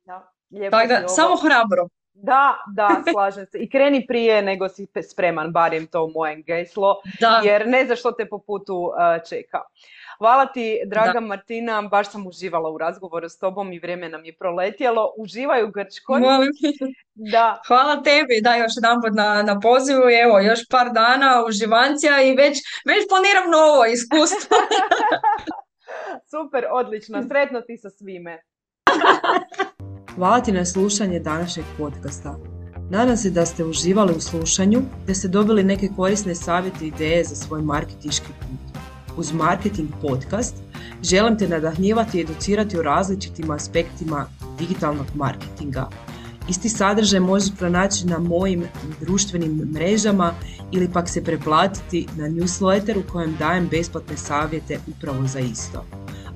Da, 0.06 0.32
Tako 0.72 0.88
da, 0.88 1.08
samo 1.08 1.36
hrabro. 1.36 1.88
Da, 2.14 2.56
da, 2.76 3.04
slažem 3.12 3.46
se. 3.46 3.58
I 3.58 3.70
kreni 3.70 4.06
prije 4.08 4.42
nego 4.42 4.70
si 4.70 4.88
spreman, 5.12 5.52
barem 5.52 5.88
to 5.88 6.08
moje 6.08 6.36
geslo, 6.36 6.96
da. 7.20 7.42
jer 7.44 7.68
ne 7.68 7.86
znaš 7.86 8.00
što 8.00 8.12
te 8.12 8.26
po 8.30 8.40
putu 8.40 8.92
e, 9.00 9.20
čeka. 9.30 9.62
Hvala 10.18 10.46
ti, 10.46 10.82
draga 10.86 11.20
Martina, 11.20 11.82
baš 11.82 12.12
sam 12.12 12.28
uživala 12.28 12.70
u 12.70 12.78
razgovoru 12.78 13.30
s 13.30 13.38
tobom 13.38 13.74
i 13.74 13.80
vrijeme 13.80 14.10
nam 14.10 14.26
je 14.26 14.36
proletjelo. 14.36 15.14
Uživaj 15.18 15.64
u 15.64 15.72
Grčkoj. 15.72 16.22
Da. 17.14 17.62
Hvala 17.68 18.04
tebi, 18.04 18.42
da 18.42 18.56
još 18.56 18.72
jedan 18.76 19.16
na, 19.16 19.44
na 19.44 19.60
pozivu 19.60 20.04
evo, 20.24 20.40
još 20.40 20.60
par 20.70 20.90
dana 20.94 21.44
uživancija 21.48 22.22
i 22.22 22.36
već, 22.36 22.58
već 22.86 23.08
planiram 23.10 23.52
novo 23.52 23.86
iskustvo. 23.86 24.58
Super, 26.32 26.66
odlično. 26.72 27.24
Sretno 27.28 27.62
ti 27.62 27.78
sa 27.78 27.90
svime. 27.90 28.42
Hvala 30.16 30.42
ti 30.42 30.52
na 30.52 30.66
slušanje 30.66 31.20
današnjeg 31.20 31.66
podcasta. 31.78 32.36
Nadam 32.90 33.18
se 33.18 33.30
da 33.30 33.46
ste 33.46 33.66
uživali 33.66 34.14
u 34.18 34.22
slušanju, 34.22 34.82
da 35.08 35.14
ste 35.14 35.28
dobili 35.28 35.64
neke 35.64 35.90
korisne 35.96 36.36
savjete 36.36 36.86
i 36.86 36.88
ideje 36.88 37.24
za 37.24 37.36
svoj 37.36 37.62
marketiški 37.62 38.28
put. 38.40 38.57
Uz 39.18 39.32
Marketing 39.34 39.90
Podcast 40.02 40.56
želim 41.04 41.38
te 41.38 41.48
nadahnjivati 41.48 42.18
i 42.18 42.22
educirati 42.22 42.78
o 42.78 42.82
različitim 42.82 43.52
aspektima 43.52 44.26
digitalnog 44.60 45.06
marketinga. 45.16 45.90
Isti 46.50 46.70
sadržaj 46.70 47.20
možeš 47.20 47.50
pronaći 47.58 48.08
na 48.08 48.20
mojim 48.20 48.64
društvenim 49.00 49.70
mrežama 49.74 50.34
ili 50.72 50.90
pak 50.94 51.10
se 51.10 51.24
preplatiti 51.24 52.08
na 52.18 52.28
newsletter 52.28 52.98
u 52.98 53.12
kojem 53.12 53.36
dajem 53.40 53.68
besplatne 53.68 54.18
savjete 54.18 54.80
upravo 54.88 55.28
za 55.28 55.40
isto. 55.40 55.86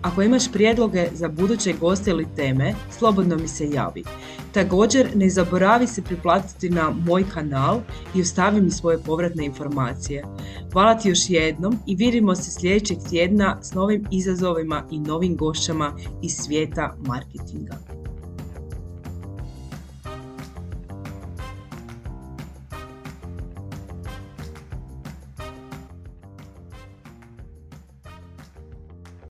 Ako 0.01 0.21
imaš 0.21 0.51
prijedloge 0.51 1.07
za 1.13 1.27
buduće 1.27 1.73
goste 1.73 2.11
ili 2.11 2.27
teme, 2.36 2.73
slobodno 2.99 3.36
mi 3.36 3.47
se 3.47 3.69
javi. 3.69 4.03
Također 4.53 5.09
ne 5.15 5.29
zaboravi 5.29 5.87
se 5.87 6.01
priplatiti 6.01 6.69
na 6.69 6.93
moj 7.05 7.25
kanal 7.33 7.79
i 8.15 8.21
ostavi 8.21 8.61
mi 8.61 8.71
svoje 8.71 8.97
povratne 8.97 9.45
informacije. 9.45 10.23
Hvala 10.73 10.97
ti 10.97 11.09
još 11.09 11.29
jednom 11.29 11.79
i 11.87 11.95
vidimo 11.95 12.35
se 12.35 12.51
sljedećeg 12.51 12.97
tjedna 13.09 13.57
s 13.61 13.73
novim 13.73 14.05
izazovima 14.11 14.83
i 14.91 14.99
novim 14.99 15.35
gošćama 15.35 15.93
iz 16.21 16.31
svijeta 16.31 16.95
marketinga. 17.07 18.00